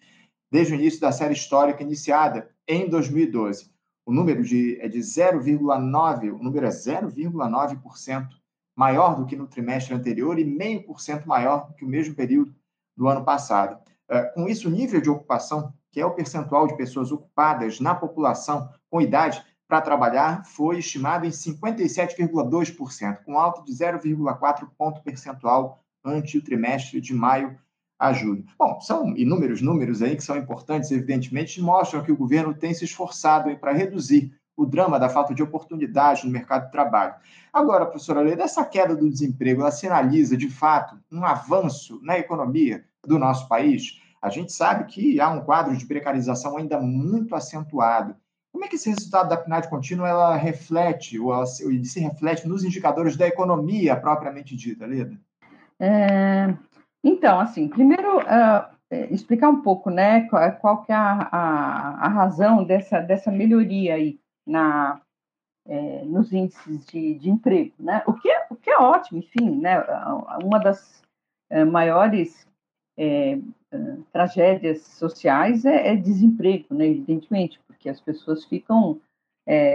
desde 0.51 0.75
o 0.75 0.77
início 0.77 1.01
da 1.01 1.11
série 1.11 1.35
histórica 1.35 1.83
iniciada 1.83 2.49
em 2.69 2.89
2012. 2.89 3.69
O 4.05 4.13
número 4.13 4.45
de, 4.45 4.79
é 4.81 4.87
de 4.87 5.01
0,9%, 5.01 6.39
o 6.39 6.43
número 6.43 6.67
é 6.67 6.71
0,9% 6.71 8.29
maior 8.77 9.17
do 9.17 9.27
que 9.27 9.35
no 9.35 9.49
trimestre 9.49 9.95
anterior 9.95 10.39
e 10.39 10.45
meio 10.45 10.85
por 10.85 11.01
cento 11.01 11.27
maior 11.27 11.67
do 11.67 11.75
que 11.75 11.85
o 11.85 11.89
mesmo 11.89 12.15
período 12.15 12.55
do 12.97 13.09
ano 13.09 13.25
passado. 13.25 13.79
É, 14.09 14.23
com 14.23 14.49
isso, 14.49 14.69
o 14.69 14.71
nível 14.71 15.01
de 15.01 15.11
ocupação, 15.11 15.73
que 15.91 16.01
é 16.01 16.07
o 16.07 16.15
percentual 16.15 16.67
de 16.67 16.77
pessoas 16.77 17.11
ocupadas 17.11 17.81
na 17.81 17.95
população 17.95 18.69
com 18.91 19.01
idade 19.01 19.43
para 19.69 19.81
trabalhar, 19.81 20.45
foi 20.45 20.79
estimado 20.79 21.27
em 21.27 21.31
57,2%, 21.31 23.25
com 23.25 23.39
alta 23.39 23.63
de 23.63 23.73
0,4 23.73 24.69
ponto 24.79 25.03
percentual 25.03 25.81
ante 26.05 26.39
o 26.39 26.43
trimestre 26.43 27.01
de 27.01 27.13
maio 27.13 27.59
a 27.99 28.13
julho. 28.13 28.45
Bom, 28.59 28.81
são 28.81 29.17
inúmeros 29.17 29.61
números 29.61 30.03
aí 30.03 30.15
que 30.15 30.23
são 30.23 30.37
importantes, 30.37 30.91
evidentemente, 30.91 31.59
e 31.59 31.63
mostram 31.63 32.03
que 32.03 32.13
o 32.13 32.17
governo 32.17 32.55
tem 32.55 32.73
se 32.73 32.85
esforçado 32.85 33.55
para 33.57 33.73
reduzir 33.73 34.33
o 34.57 34.65
drama 34.65 34.99
da 34.99 35.09
falta 35.09 35.35
de 35.35 35.43
oportunidade 35.43 36.25
no 36.25 36.33
mercado 36.33 36.67
de 36.67 36.73
trabalho. 36.73 37.15
Agora, 37.53 37.87
professora 37.87 38.21
Leda, 38.21 38.43
essa 38.43 38.65
queda 38.65 38.97
do 38.97 39.09
desemprego, 39.09 39.61
ela 39.61 39.71
sinaliza, 39.71 40.37
de 40.37 40.49
fato, 40.49 40.99
um 41.13 41.25
avanço 41.25 42.01
na 42.03 42.19
economia 42.19 42.85
do 43.05 43.19
nosso 43.19 43.47
país? 43.49 44.01
A 44.21 44.31
gente 44.31 44.53
sabe 44.53 44.85
que 44.85 45.21
há 45.21 45.29
um 45.29 45.43
quadro 45.43 45.77
de 45.77 45.87
precarização 45.87 46.57
ainda 46.57 46.81
muito 46.81 47.35
acentuado. 47.35 48.17
Como 48.51 48.65
é 48.65 48.69
que 48.69 48.77
esse 48.77 48.89
resultado 48.89 49.29
da 49.29 49.37
PNAD 49.37 49.69
contínua 49.69 50.09
ela 50.09 50.37
reflete, 50.37 51.19
ou 51.19 51.33
ela 51.33 51.45
se, 51.45 51.85
se 51.85 52.01
reflete 52.01 52.49
nos 52.49 52.65
indicadores 52.65 53.17
da 53.17 53.27
economia 53.27 53.95
propriamente 53.95 54.57
dita, 54.57 54.87
Leda? 54.87 55.19
É, 55.79 56.55
então, 57.05 57.39
assim, 57.39 57.69
primeiro 57.69 58.19
uh, 58.19 58.77
explicar 59.11 59.51
um 59.51 59.61
pouco, 59.61 59.91
né, 59.91 60.23
qual, 60.23 60.53
qual 60.53 60.83
que 60.83 60.91
é 60.93 60.95
a, 60.95 61.29
a, 61.31 62.07
a, 62.07 62.09
razão 62.09 62.65
dessa, 62.65 63.01
dessa 63.01 63.31
melhoria 63.31 63.95
aí 63.95 64.19
na, 64.47 65.01
é, 65.67 66.05
nos 66.05 66.33
índices 66.33 66.87
de, 66.87 67.15
de 67.15 67.31
emprego, 67.31 67.73
né, 67.79 68.03
o 68.07 68.13
que, 68.15 68.31
é, 68.31 68.47
o 68.51 68.57
que 68.57 68.71
é 68.71 68.79
ótimo, 68.79 69.19
enfim, 69.19 69.51
né, 69.61 69.81
uma 70.43 70.59
das 70.59 71.03
é, 71.51 71.65
maiores 71.65 72.47
é, 72.97 73.39
tragédias 74.13 74.83
sociais 74.83 75.65
é, 75.65 75.89
é, 75.89 75.97
desemprego, 75.97 76.75
né, 76.75 76.87
evidentemente, 76.87 77.61
porque 77.67 77.89
as 77.89 78.01
pessoas 78.01 78.45
ficam 78.45 79.01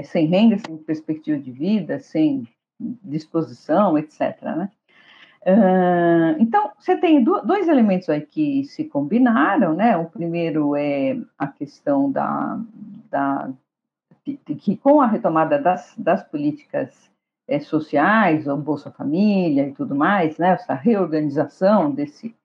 sem 0.03 0.25
renda, 0.25 0.57
sem 0.57 0.75
perspectiva 0.75 1.39
de 1.39 1.49
vida, 1.49 1.97
sem 1.97 2.45
disposição, 2.77 3.97
etc., 3.97 4.41
né, 4.41 4.69
Uh, 5.43 6.37
então, 6.39 6.71
você 6.77 6.95
tem 6.97 7.23
do, 7.23 7.41
dois 7.41 7.67
elementos 7.67 8.07
aí 8.09 8.21
que 8.21 8.63
se 8.65 8.83
combinaram, 8.83 9.73
né? 9.73 9.97
O 9.97 10.05
primeiro 10.05 10.75
é 10.75 11.17
a 11.37 11.47
questão 11.47 12.11
da, 12.11 12.59
da 13.09 13.49
que 14.23 14.77
com 14.77 15.01
a 15.01 15.07
retomada 15.07 15.57
das, 15.57 15.93
das 15.97 16.23
políticas 16.23 17.09
é, 17.47 17.59
sociais, 17.59 18.47
o 18.47 18.55
Bolsa 18.55 18.91
Família 18.91 19.67
e 19.67 19.73
tudo 19.73 19.95
mais, 19.95 20.37
né? 20.37 20.49
Essa 20.49 20.73
reorganização 20.73 21.91
desse, 21.91 22.35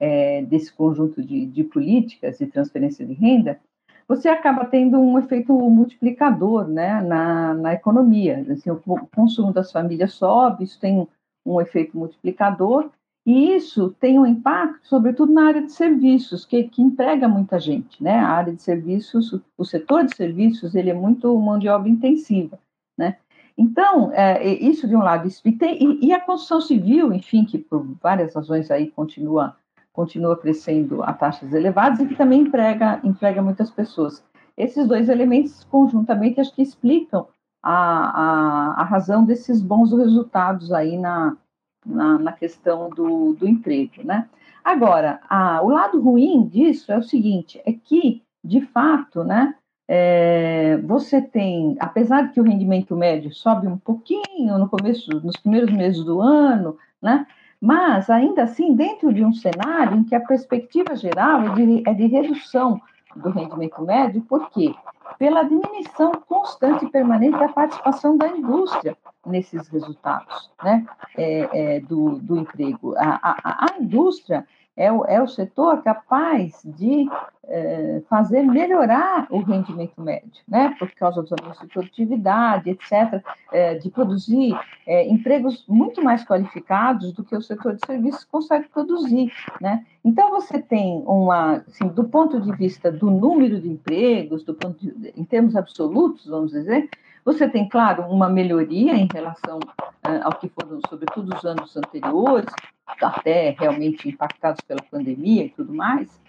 é, 0.00 0.42
desse 0.42 0.72
conjunto 0.72 1.22
de, 1.22 1.46
de 1.46 1.64
políticas 1.64 2.38
de 2.38 2.46
transferência 2.46 3.04
de 3.04 3.12
renda, 3.12 3.60
você 4.06 4.28
acaba 4.28 4.64
tendo 4.66 4.98
um 4.98 5.18
efeito 5.18 5.52
multiplicador 5.52 6.68
né, 6.68 7.00
na, 7.02 7.54
na 7.54 7.72
economia. 7.72 8.44
Assim, 8.50 8.70
o 8.70 8.80
consumo 9.14 9.52
das 9.52 9.72
famílias 9.72 10.12
sobe, 10.12 10.64
isso 10.64 10.78
tem 10.78 11.08
um 11.44 11.60
efeito 11.60 11.96
multiplicador, 11.96 12.90
e 13.26 13.54
isso 13.54 13.94
tem 13.98 14.18
um 14.18 14.26
impacto, 14.26 14.86
sobretudo, 14.86 15.32
na 15.32 15.46
área 15.46 15.62
de 15.62 15.72
serviços, 15.72 16.44
que, 16.44 16.64
que 16.64 16.82
emprega 16.82 17.26
muita 17.26 17.58
gente. 17.58 18.02
Né? 18.02 18.18
A 18.18 18.28
área 18.28 18.52
de 18.52 18.60
serviços, 18.60 19.40
o 19.56 19.64
setor 19.64 20.04
de 20.04 20.14
serviços, 20.14 20.74
ele 20.74 20.90
é 20.90 20.94
muito 20.94 21.36
mão 21.38 21.58
de 21.58 21.68
obra 21.68 21.88
intensiva. 21.88 22.58
Né? 22.98 23.16
Então, 23.56 24.12
é, 24.12 24.44
isso 24.44 24.86
de 24.86 24.94
um 24.94 25.02
lado, 25.02 25.26
e, 25.44 25.52
tem, 25.52 26.04
e, 26.04 26.12
a 26.12 26.20
construção 26.20 26.60
civil, 26.60 27.14
enfim, 27.14 27.44
que 27.46 27.56
por 27.56 27.82
várias 28.02 28.34
razões 28.34 28.70
aí 28.70 28.90
continua 28.90 29.56
continua 29.92 30.36
crescendo 30.36 31.04
a 31.04 31.12
taxas 31.12 31.52
elevadas 31.52 32.00
e 32.00 32.06
que 32.06 32.16
também 32.16 32.40
emprega, 32.40 32.98
emprega 33.04 33.40
muitas 33.40 33.70
pessoas. 33.70 34.24
Esses 34.56 34.88
dois 34.88 35.08
elementos, 35.08 35.62
conjuntamente, 35.62 36.40
acho 36.40 36.52
que 36.52 36.62
explicam 36.62 37.28
a, 37.62 38.72
a, 38.72 38.80
a 38.80 38.82
razão 38.82 39.24
desses 39.24 39.62
bons 39.62 39.92
resultados 39.92 40.72
aí 40.72 40.98
na, 40.98 41.36
na, 41.84 42.18
na 42.18 42.32
questão 42.32 42.88
do, 42.90 43.34
do 43.34 43.48
emprego, 43.48 44.02
né? 44.04 44.28
Agora, 44.64 45.20
a, 45.28 45.60
o 45.62 45.68
lado 45.68 46.00
ruim 46.00 46.46
disso 46.46 46.90
é 46.90 46.98
o 46.98 47.02
seguinte, 47.02 47.60
é 47.66 47.72
que, 47.72 48.22
de 48.42 48.62
fato, 48.62 49.22
né, 49.22 49.54
é, 49.86 50.78
você 50.78 51.20
tem, 51.20 51.76
apesar 51.78 52.22
de 52.22 52.32
que 52.32 52.40
o 52.40 52.44
rendimento 52.44 52.96
médio 52.96 53.34
sobe 53.34 53.66
um 53.66 53.76
pouquinho 53.76 54.58
no 54.58 54.68
começo, 54.68 55.10
nos 55.20 55.36
primeiros 55.36 55.70
meses 55.70 56.02
do 56.02 56.20
ano, 56.20 56.78
né, 57.02 57.26
mas, 57.60 58.08
ainda 58.08 58.42
assim, 58.42 58.74
dentro 58.74 59.12
de 59.12 59.24
um 59.24 59.32
cenário 59.32 59.98
em 59.98 60.04
que 60.04 60.14
a 60.14 60.20
perspectiva 60.20 60.96
geral 60.96 61.42
é 61.42 61.54
de, 61.54 61.82
é 61.86 61.94
de 61.94 62.06
redução 62.06 62.80
do 63.16 63.30
rendimento 63.30 63.82
médio, 63.82 64.22
por 64.22 64.50
quê? 64.50 64.74
Pela 65.18 65.42
diminuição 65.44 66.12
constante 66.28 66.84
e 66.84 66.90
permanente 66.90 67.38
da 67.38 67.48
participação 67.48 68.16
da 68.16 68.28
indústria 68.28 68.96
nesses 69.26 69.68
resultados 69.68 70.50
né, 70.62 70.86
é, 71.16 71.76
é, 71.76 71.80
do, 71.80 72.18
do 72.18 72.38
emprego. 72.38 72.94
A, 72.96 73.20
a, 73.22 73.66
a 73.66 73.78
indústria 73.80 74.46
é 74.76 74.90
o, 74.90 75.04
é 75.04 75.22
o 75.22 75.28
setor 75.28 75.82
capaz 75.82 76.60
de 76.64 77.08
é, 77.46 78.02
fazer 78.08 78.42
melhorar 78.42 79.26
o 79.30 79.38
rendimento 79.38 80.00
médio, 80.00 80.42
né, 80.48 80.74
por 80.78 80.90
causa 80.92 81.22
dos 81.22 81.32
aumentos 81.32 81.60
de 81.60 81.66
produtividade, 81.68 82.70
etc., 82.70 83.22
é, 83.52 83.74
de 83.74 83.90
produzir 83.90 84.58
é, 84.86 85.06
empregos 85.08 85.64
muito 85.68 86.02
mais 86.02 86.24
qualificados 86.24 87.12
do 87.12 87.22
que 87.22 87.36
o 87.36 87.42
setor 87.42 87.74
de 87.74 87.86
serviços 87.86 88.24
consegue 88.24 88.68
produzir, 88.68 89.32
né. 89.60 89.84
Então, 90.04 90.30
você 90.30 90.60
tem 90.60 91.02
uma, 91.06 91.64
assim, 91.68 91.88
do 91.88 92.04
ponto 92.04 92.40
de 92.40 92.52
vista 92.52 92.90
do 92.90 93.10
número 93.10 93.60
de 93.60 93.68
empregos, 93.68 94.44
do 94.44 94.54
ponto 94.54 94.78
de, 94.78 95.12
em 95.16 95.24
termos 95.24 95.56
absolutos, 95.56 96.26
vamos 96.26 96.52
dizer, 96.52 96.90
você 97.24 97.48
tem, 97.48 97.66
claro, 97.66 98.02
uma 98.04 98.28
melhoria 98.28 98.94
em 98.94 99.08
relação 99.10 99.58
uh, 99.58 100.24
ao 100.24 100.34
que 100.34 100.48
foram, 100.48 100.78
sobretudo, 100.88 101.34
os 101.34 101.44
anos 101.44 101.74
anteriores, 101.74 102.52
até 102.86 103.50
realmente 103.58 104.08
impactados 104.08 104.60
pela 104.62 104.82
pandemia 104.82 105.44
e 105.44 105.50
tudo 105.50 105.72
mais. 105.72 106.20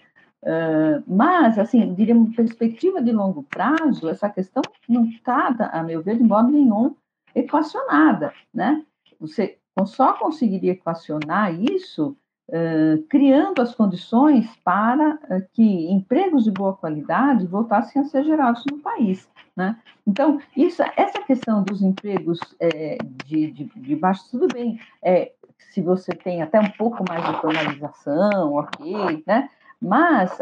Uh, 0.42 1.02
mas, 1.06 1.58
assim, 1.58 1.92
diríamos, 1.94 2.36
perspectiva 2.36 3.02
de 3.02 3.10
longo 3.10 3.42
prazo, 3.42 4.08
essa 4.08 4.28
questão 4.30 4.62
não 4.88 5.04
está, 5.06 5.48
a 5.72 5.82
meu 5.82 6.02
ver, 6.02 6.16
de 6.18 6.22
modo 6.22 6.50
nenhum 6.50 6.94
equacionada, 7.34 8.32
né? 8.54 8.84
Você 9.20 9.58
só 9.84 10.14
conseguiria 10.14 10.72
equacionar 10.72 11.52
isso 11.60 12.16
uh, 12.48 13.02
criando 13.08 13.60
as 13.60 13.74
condições 13.74 14.48
para 14.64 15.14
uh, 15.14 15.46
que 15.52 15.90
empregos 15.90 16.44
de 16.44 16.50
boa 16.50 16.74
qualidade 16.74 17.46
voltassem 17.46 18.00
a 18.00 18.04
ser 18.04 18.24
gerados 18.24 18.64
no 18.70 18.78
país. 18.78 19.28
Né? 19.56 19.76
Então, 20.06 20.38
isso, 20.54 20.82
essa 20.96 21.22
questão 21.22 21.62
dos 21.62 21.82
empregos 21.82 22.38
é, 22.60 22.98
de, 23.24 23.50
de, 23.50 23.64
de 23.64 23.96
baixo, 23.96 24.30
tudo 24.30 24.48
bem, 24.52 24.78
é, 25.02 25.32
se 25.76 25.82
você 25.82 26.10
tem 26.12 26.40
até 26.40 26.58
um 26.58 26.70
pouco 26.70 27.04
mais 27.06 27.22
de 27.22 27.38
formalização, 27.38 28.54
ok, 28.54 29.22
né? 29.26 29.50
Mas, 29.78 30.38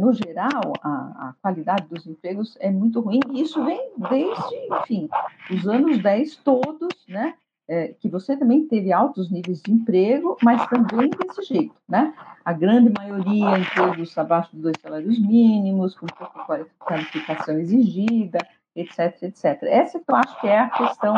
no 0.00 0.12
geral, 0.12 0.72
a, 0.80 1.34
qualidade 1.42 1.88
dos 1.88 2.06
empregos 2.06 2.56
é 2.60 2.70
muito 2.70 3.00
ruim, 3.00 3.18
e 3.32 3.40
isso 3.40 3.64
vem 3.64 3.90
desde, 4.08 4.56
enfim, 4.72 5.08
os 5.50 5.66
anos 5.66 6.00
10 6.00 6.36
todos, 6.36 6.94
né? 7.08 7.34
é, 7.68 7.88
que 7.88 8.08
você 8.08 8.36
também 8.36 8.66
teve 8.66 8.92
altos 8.92 9.30
níveis 9.30 9.60
de 9.62 9.70
emprego, 9.70 10.38
mas 10.42 10.66
também 10.68 11.10
desse 11.10 11.42
jeito, 11.42 11.74
né? 11.86 12.14
A 12.42 12.52
grande 12.52 12.90
maioria 12.90 13.58
empregos 13.58 14.16
abaixo 14.16 14.56
de 14.56 14.62
dois 14.62 14.76
salários 14.80 15.18
mínimos, 15.18 15.94
com 15.94 16.06
pouca 16.06 16.66
qualificação 16.78 17.58
exigida, 17.58 18.38
etc, 18.80 19.22
etc. 19.22 19.62
Essa 19.64 19.98
eu 19.98 20.16
acho 20.16 20.40
que 20.40 20.46
é 20.46 20.58
a 20.58 20.70
questão 20.70 21.14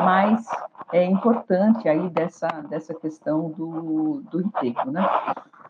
mais 0.00 0.46
é, 0.92 1.04
importante 1.04 1.88
aí 1.88 2.08
dessa, 2.10 2.48
dessa 2.68 2.94
questão 2.94 3.50
do, 3.50 4.22
do 4.30 4.40
emprego, 4.40 4.90
né? 4.90 5.06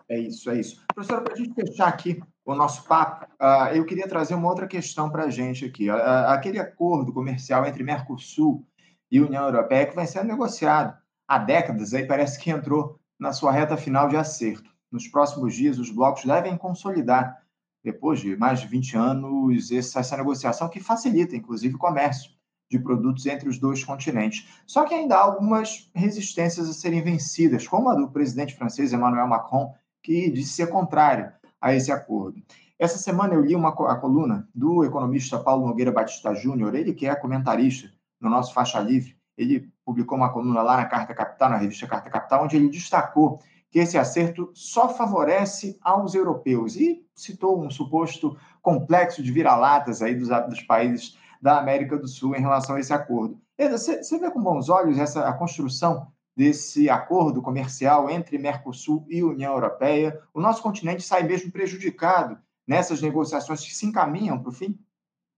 É 0.09 0.19
isso, 0.19 0.51
é 0.51 0.61
isso. 0.61 0.85
Professora, 0.95 1.23
para 1.23 1.33
a 1.33 1.37
gente 1.37 1.55
fechar 1.55 1.89
aqui 1.89 2.23
o 2.45 2.55
nosso 2.55 2.85
papo, 2.85 3.25
uh, 3.41 3.75
eu 3.75 3.87
queria 3.87 4.07
trazer 4.07 4.35
uma 4.35 4.49
outra 4.49 4.67
questão 4.67 5.09
para 5.09 5.25
a 5.25 5.31
gente 5.31 5.65
aqui. 5.65 5.91
Uh, 5.91 5.95
aquele 6.29 6.59
acordo 6.59 7.13
comercial 7.13 7.65
entre 7.65 7.83
Mercosul 7.83 8.67
e 9.11 9.21
União 9.21 9.45
Europeia, 9.45 9.87
que 9.87 9.95
vai 9.95 10.07
ser 10.07 10.23
negociado 10.25 10.95
há 11.27 11.39
décadas, 11.39 11.95
aí 11.95 12.07
parece 12.07 12.39
que 12.39 12.51
entrou 12.51 13.01
na 13.19 13.33
sua 13.33 13.51
reta 13.51 13.77
final 13.77 14.09
de 14.09 14.17
acerto. 14.17 14.71
Nos 14.93 15.09
próximos 15.09 15.55
dias, 15.55 15.79
os 15.79 15.91
blocos 15.91 16.25
devem 16.25 16.57
consolidar, 16.57 17.43
depois 17.85 18.19
de 18.19 18.35
mais 18.37 18.61
de 18.61 18.67
20 18.67 18.97
anos, 18.97 19.71
essa, 19.71 20.17
negociação 20.17 20.69
que 20.71 20.81
facilita, 20.81 21.37
inclusive, 21.37 21.75
o 21.75 21.79
comércio 21.79 22.31
de 22.71 22.79
produtos 22.79 23.27
entre 23.27 23.47
os 23.47 23.59
dois 23.59 23.85
continentes. 23.85 24.49
Só 24.67 24.85
que 24.85 24.95
ainda 24.95 25.17
há 25.17 25.21
algumas 25.21 25.91
resistências 25.95 26.69
a 26.69 26.73
serem 26.73 27.03
vencidas, 27.03 27.69
como 27.69 27.91
a 27.91 27.95
do 27.95 28.11
presidente 28.11 28.55
francês 28.55 28.93
Emmanuel 28.93 29.29
Macron, 29.29 29.75
que 30.03 30.31
disse 30.31 30.55
ser 30.55 30.69
contrário 30.69 31.31
a 31.61 31.75
esse 31.75 31.93
acordo. 31.93 32.43
Essa 32.79 32.99
semana 32.99 33.35
eu 33.35 33.43
li 33.43 33.55
uma, 33.55 33.69
a 33.69 33.97
coluna 33.97 34.49
do 34.55 34.83
economista 34.83 35.39
Paulo 35.39 35.67
Nogueira 35.67 35.93
Batista 35.93 36.35
Júnior, 36.35 36.75
ele 36.75 36.95
que 36.95 37.07
é 37.07 37.15
comentarista 37.15 37.91
no 38.21 38.31
nosso 38.31 38.55
Faixa 38.55 38.81
Livre, 38.81 39.15
ele 39.37 39.71
publicou 39.85 40.17
uma 40.17 40.33
coluna 40.33 40.63
lá 40.63 40.79
na 40.79 40.87
Carta 40.87 41.15
Capital, 41.15 41.51
na 41.51 41.57
revista 41.57 41.87
Carta 41.87 42.09
Capital, 42.09 42.45
onde 42.45 42.57
ele 42.57 42.69
destacou 42.69 43.41
que 43.75 43.81
esse 43.81 43.99
acerto 43.99 44.53
só 44.55 44.89
favorece 44.89 45.77
aos 45.83 46.15
europeus 46.15 46.77
e 46.77 47.05
citou 47.13 47.61
um 47.61 47.69
suposto 47.69 48.37
complexo 48.63 49.21
de 49.21 49.33
vira-latas 49.33 50.01
aí 50.01 50.15
dos, 50.15 50.29
dos 50.49 50.63
países 50.63 51.19
da 51.43 51.59
América 51.59 51.99
do 51.99 52.07
Sul 52.07 52.37
em 52.37 52.41
relação 52.41 52.77
a 52.77 52.81
esse 52.81 52.93
acordo. 52.93 53.37
Você, 53.73 54.17
vê 54.17 54.31
com 54.31 54.41
bons 54.41 54.69
olhos 54.69 54.97
essa 54.97 55.29
a 55.29 55.33
construção 55.33 56.07
desse 56.37 56.89
acordo 56.89 57.43
comercial 57.43 58.09
entre 58.09 58.39
Mercosul 58.39 59.05
e 59.09 59.25
União 59.25 59.53
Europeia? 59.55 60.23
O 60.33 60.41
nosso 60.41 60.63
continente 60.63 61.03
sai 61.03 61.25
mesmo 61.25 61.51
prejudicado 61.51 62.39
nessas 62.65 63.03
negociações 63.03 63.65
que 63.65 63.75
se 63.75 63.87
encaminham 63.87 64.39
para 64.39 64.51
o 64.51 64.53
fim? 64.53 64.79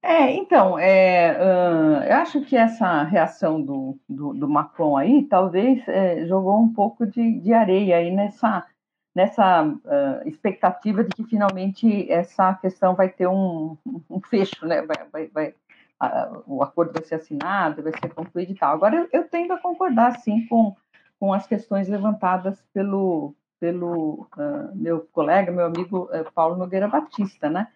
É, 0.08 0.30
então, 0.36 0.78
é, 0.78 1.32
uh, 1.36 2.04
eu 2.04 2.16
acho 2.18 2.40
que 2.42 2.56
essa 2.56 3.02
reação 3.02 3.60
do, 3.60 3.98
do, 4.08 4.32
do 4.34 4.48
Macron 4.48 4.96
aí 4.96 5.24
talvez 5.24 5.82
é, 5.88 6.24
jogou 6.26 6.60
um 6.60 6.72
pouco 6.72 7.04
de, 7.04 7.40
de 7.40 7.52
areia 7.52 7.96
aí 7.96 8.12
nessa, 8.14 8.64
nessa 9.12 9.64
uh, 9.64 10.28
expectativa 10.28 11.02
de 11.02 11.10
que 11.10 11.24
finalmente 11.24 12.08
essa 12.08 12.54
questão 12.54 12.94
vai 12.94 13.08
ter 13.08 13.26
um, 13.26 13.76
um 14.08 14.20
fecho, 14.20 14.64
né? 14.64 14.80
Vai, 14.82 14.96
vai, 15.10 15.26
vai 15.26 15.48
uh, 16.00 16.42
o 16.46 16.62
acordo 16.62 16.92
vai 16.92 17.02
ser 17.02 17.16
assinado, 17.16 17.82
vai 17.82 17.92
ser 18.00 18.14
concluído 18.14 18.52
e 18.52 18.54
tal. 18.54 18.74
Agora, 18.74 18.94
eu, 18.94 19.08
eu 19.12 19.28
tendo 19.28 19.54
a 19.54 19.58
concordar, 19.58 20.20
sim, 20.20 20.46
com, 20.46 20.76
com 21.18 21.32
as 21.32 21.48
questões 21.48 21.88
levantadas 21.88 22.62
pelo, 22.72 23.34
pelo 23.58 24.28
meu 24.72 25.00
colega, 25.12 25.50
meu 25.50 25.66
amigo 25.66 26.08
Paulo 26.32 26.54
Nogueira 26.54 26.86
Batista, 26.86 27.50
né? 27.50 27.66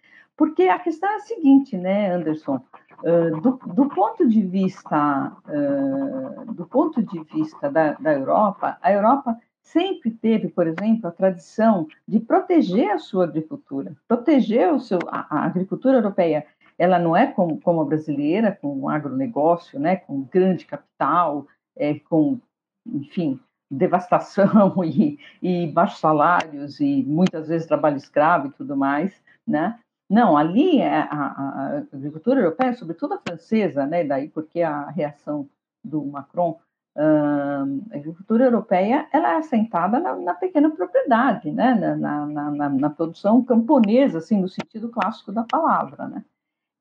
Porque 0.41 0.63
a 0.63 0.79
questão 0.79 1.11
é 1.11 1.17
a 1.17 1.21
seguinte, 1.21 1.77
né, 1.77 2.15
Anderson? 2.15 2.65
Uh, 3.01 3.39
do, 3.43 3.61
do, 3.75 3.91
ponto 3.91 4.27
de 4.27 4.41
vista 4.41 5.37
uh, 5.47 6.55
do 6.55 6.65
ponto 6.65 7.03
de 7.03 7.23
vista 7.25 7.71
da, 7.71 7.93
da 7.93 8.15
Europa, 8.15 8.79
a 8.81 8.91
Europa 8.91 9.39
sempre 9.61 10.11
teve, 10.11 10.49
por 10.49 10.67
exemplo, 10.67 11.07
a 11.07 11.11
tradição 11.11 11.87
de 12.09 12.21
proteger 12.21 12.91
a 12.91 12.99
sua 12.99 13.25
agricultura, 13.25 13.95
proteger 14.09 14.73
o 14.73 14.81
seu 14.81 14.99
a, 15.09 15.27
a 15.29 15.45
agricultura 15.45 15.99
europeia. 15.99 16.47
Ela 16.79 16.99
não 16.99 17.15
é 17.15 17.27
como, 17.27 17.61
como 17.61 17.83
a 17.83 17.85
brasileira, 17.85 18.59
com 18.63 18.75
um 18.75 18.89
agronegócio, 18.89 19.79
né, 19.79 19.97
com 19.97 20.23
grande 20.23 20.65
capital, 20.65 21.47
é, 21.77 21.99
com, 21.99 22.41
enfim, 22.87 23.39
devastação 23.71 24.73
e, 24.89 25.19
e 25.43 25.67
baixos 25.67 26.01
salários 26.01 26.81
e 26.81 27.05
muitas 27.07 27.49
vezes 27.49 27.69
trabalho 27.69 27.99
escravo 27.99 28.47
e 28.47 28.53
tudo 28.53 28.75
mais, 28.75 29.13
né? 29.47 29.79
Não, 30.11 30.37
ali 30.37 30.81
é 30.81 31.03
a, 31.03 31.05
a, 31.05 31.79
agricultura 31.93 32.41
europeia, 32.41 32.75
sobretudo 32.75 33.15
a 33.15 33.19
francesa, 33.19 33.87
né? 33.87 34.03
Daí 34.03 34.29
porque 34.29 34.61
a 34.61 34.91
reação 34.91 35.49
do 35.85 36.05
Macron, 36.05 36.59
a 36.97 37.63
agricultura 37.97 38.45
europeia, 38.45 39.09
ela 39.13 39.35
é 39.35 39.37
assentada 39.37 40.01
na, 40.01 40.17
na 40.17 40.35
pequena 40.35 40.69
propriedade, 40.69 41.53
né? 41.53 41.75
Na, 41.75 42.27
na, 42.27 42.51
na, 42.51 42.69
na, 42.69 42.91
produção 42.91 43.45
camponesa, 43.45 44.19
assim, 44.19 44.41
no 44.41 44.49
sentido 44.49 44.89
clássico 44.89 45.31
da 45.31 45.45
palavra, 45.45 46.09
né? 46.09 46.25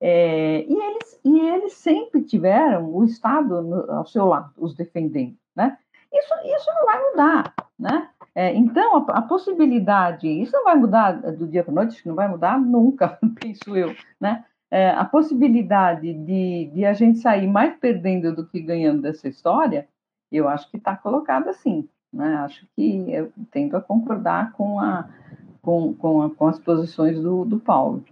É, 0.02 0.63
e, 0.63 0.74
eles, 0.74 1.20
e 1.24 1.39
eles 1.39 1.74
sempre 1.74 2.24
tiveram 2.24 2.92
o 2.92 3.04
Estado 3.04 3.62
no, 3.62 3.92
ao 3.92 4.08
seu 4.08 4.26
lado, 4.26 4.54
os 4.58 4.74
defendendo, 4.74 5.38
né? 5.56 5.78
Isso, 6.12 6.34
isso 6.46 6.72
não 6.74 6.86
vai 6.86 7.12
mudar, 7.12 7.54
né? 7.78 8.10
É, 8.36 8.54
então, 8.54 8.98
a, 8.98 9.20
a, 9.20 9.22
possibilidade, 9.22 10.28
isso 10.28 10.52
não 10.54 10.63
vai 10.63 10.76
mudar 10.76 11.13
do 11.13 11.48
dia 11.48 11.63
para 11.63 11.72
a 11.72 11.76
noite, 11.76 12.08
não 12.08 12.15
vai 12.15 12.28
mudar 12.28 12.60
nunca, 12.60 13.18
penso 13.42 13.76
eu, 13.76 13.96
né? 14.20 14.46
É, 14.72 14.92
a 14.92 15.04
possibilidade 15.04 16.13
de, 16.13 16.72
de 16.74 16.86
a 16.86 16.94
gente 16.94 17.20
sair 17.20 17.48
mais 17.48 17.76
perdendo 17.78 18.36
do 18.36 18.46
que 18.46 18.62
ganhando 18.62 19.02
dessa 19.02 19.28
história, 19.28 19.88
eu 20.32 20.48
acho 20.48 20.70
que 20.70 20.78
está 20.78 20.96
colocada 20.96 21.50
assim, 21.50 21.89
né? 22.13 22.36
Acho 22.36 22.68
que 22.76 23.12
eu 23.12 23.32
tendo 23.52 23.76
a 23.76 23.82
concordar 23.82 24.52
com, 24.52 24.80
a, 24.80 25.10
com, 25.62 25.94
com, 25.96 26.22
a, 26.22 26.30
com 26.30 26.48
as 26.48 26.60
posições 26.60 27.20
do, 27.20 27.46
do 27.46 27.60
Paulo. 27.60 28.06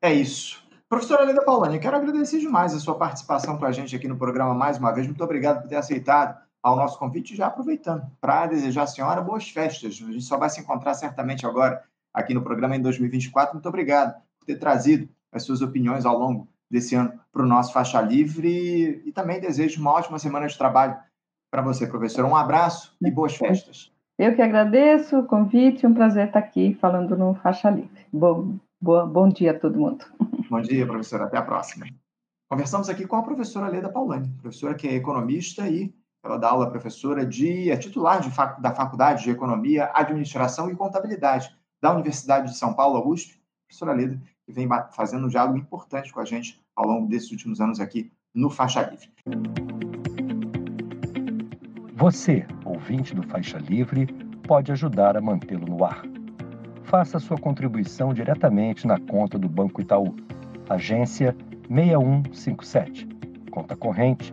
É 0.00 0.12
isso. 0.12 0.64
Professora 0.88 1.24
Leda 1.24 1.44
Paulani, 1.44 1.78
quero 1.78 1.96
agradecer 1.96 2.38
demais 2.38 2.74
a 2.74 2.78
sua 2.78 2.94
participação 2.94 3.58
com 3.58 3.64
a 3.66 3.72
gente 3.72 3.94
aqui 3.94 4.08
no 4.08 4.16
programa 4.16 4.54
mais 4.54 4.78
uma 4.78 4.92
vez. 4.92 5.06
Muito 5.06 5.22
obrigado 5.22 5.62
por 5.62 5.68
ter 5.68 5.76
aceitado 5.76 6.47
ao 6.68 6.76
nosso 6.76 6.98
convite, 6.98 7.36
já 7.36 7.46
aproveitando 7.46 8.06
para 8.20 8.46
desejar 8.46 8.82
à 8.82 8.86
senhora 8.86 9.20
boas 9.20 9.48
festas. 9.48 10.00
A 10.02 10.12
gente 10.12 10.22
só 10.22 10.36
vai 10.36 10.50
se 10.50 10.60
encontrar 10.60 10.94
certamente 10.94 11.46
agora 11.46 11.82
aqui 12.12 12.34
no 12.34 12.42
programa 12.42 12.76
em 12.76 12.82
2024. 12.82 13.54
Muito 13.54 13.68
obrigado 13.68 14.14
por 14.38 14.46
ter 14.46 14.56
trazido 14.56 15.08
as 15.32 15.42
suas 15.42 15.60
opiniões 15.62 16.04
ao 16.06 16.18
longo 16.18 16.48
desse 16.70 16.94
ano 16.94 17.12
para 17.32 17.42
o 17.42 17.46
nosso 17.46 17.72
Faixa 17.72 18.00
Livre 18.00 19.02
e 19.04 19.12
também 19.12 19.40
desejo 19.40 19.80
uma 19.80 19.92
ótima 19.92 20.18
semana 20.18 20.46
de 20.46 20.56
trabalho 20.56 20.96
para 21.50 21.62
você, 21.62 21.86
professor. 21.86 22.24
Um 22.24 22.36
abraço 22.36 22.94
e 23.02 23.10
boas 23.10 23.34
festas. 23.34 23.90
Eu 24.18 24.34
que 24.34 24.42
agradeço 24.42 25.18
o 25.18 25.26
convite, 25.26 25.86
um 25.86 25.94
prazer 25.94 26.26
estar 26.26 26.40
aqui 26.40 26.74
falando 26.80 27.16
no 27.16 27.34
Faixa 27.34 27.70
Livre. 27.70 28.04
Bom, 28.12 28.56
boa, 28.80 29.06
bom 29.06 29.28
dia 29.28 29.52
a 29.52 29.58
todo 29.58 29.78
mundo. 29.78 30.04
Bom 30.50 30.62
dia, 30.62 30.86
professora. 30.86 31.24
Até 31.24 31.36
a 31.36 31.42
próxima. 31.42 31.84
Conversamos 32.48 32.88
aqui 32.88 33.06
com 33.06 33.16
a 33.16 33.22
professora 33.22 33.68
Leda 33.68 33.90
Paulani, 33.90 34.30
professora 34.40 34.74
que 34.74 34.88
é 34.88 34.94
economista 34.94 35.68
e 35.68 35.92
ela 36.28 36.38
dá 36.38 36.50
aula 36.50 36.70
professora 36.70 37.24
de, 37.24 37.70
é 37.70 37.76
titular 37.76 38.20
de, 38.20 38.30
da 38.60 38.74
Faculdade 38.74 39.24
de 39.24 39.30
Economia, 39.30 39.90
Administração 39.94 40.70
e 40.70 40.76
Contabilidade 40.76 41.54
da 41.80 41.92
Universidade 41.92 42.50
de 42.50 42.56
São 42.56 42.74
Paulo, 42.74 43.08
USP. 43.08 43.38
Professora 43.66 43.92
Leda, 43.92 44.20
que 44.46 44.52
vem 44.52 44.68
fazendo 44.92 45.26
um 45.26 45.28
diálogo 45.28 45.58
importante 45.58 46.12
com 46.12 46.20
a 46.20 46.24
gente 46.24 46.58
ao 46.74 46.86
longo 46.86 47.06
desses 47.06 47.30
últimos 47.30 47.60
anos 47.60 47.80
aqui 47.80 48.10
no 48.34 48.48
Faixa 48.48 48.82
Livre. 48.82 49.10
Você, 51.94 52.46
ouvinte 52.64 53.14
do 53.14 53.22
Faixa 53.24 53.58
Livre, 53.58 54.06
pode 54.46 54.72
ajudar 54.72 55.16
a 55.16 55.20
mantê-lo 55.20 55.66
no 55.66 55.84
ar. 55.84 56.02
Faça 56.84 57.18
sua 57.18 57.36
contribuição 57.36 58.14
diretamente 58.14 58.86
na 58.86 58.98
conta 58.98 59.38
do 59.38 59.48
Banco 59.48 59.80
Itaú, 59.80 60.16
agência 60.70 61.36
6157, 61.68 63.06
conta 63.50 63.76
corrente 63.76 64.32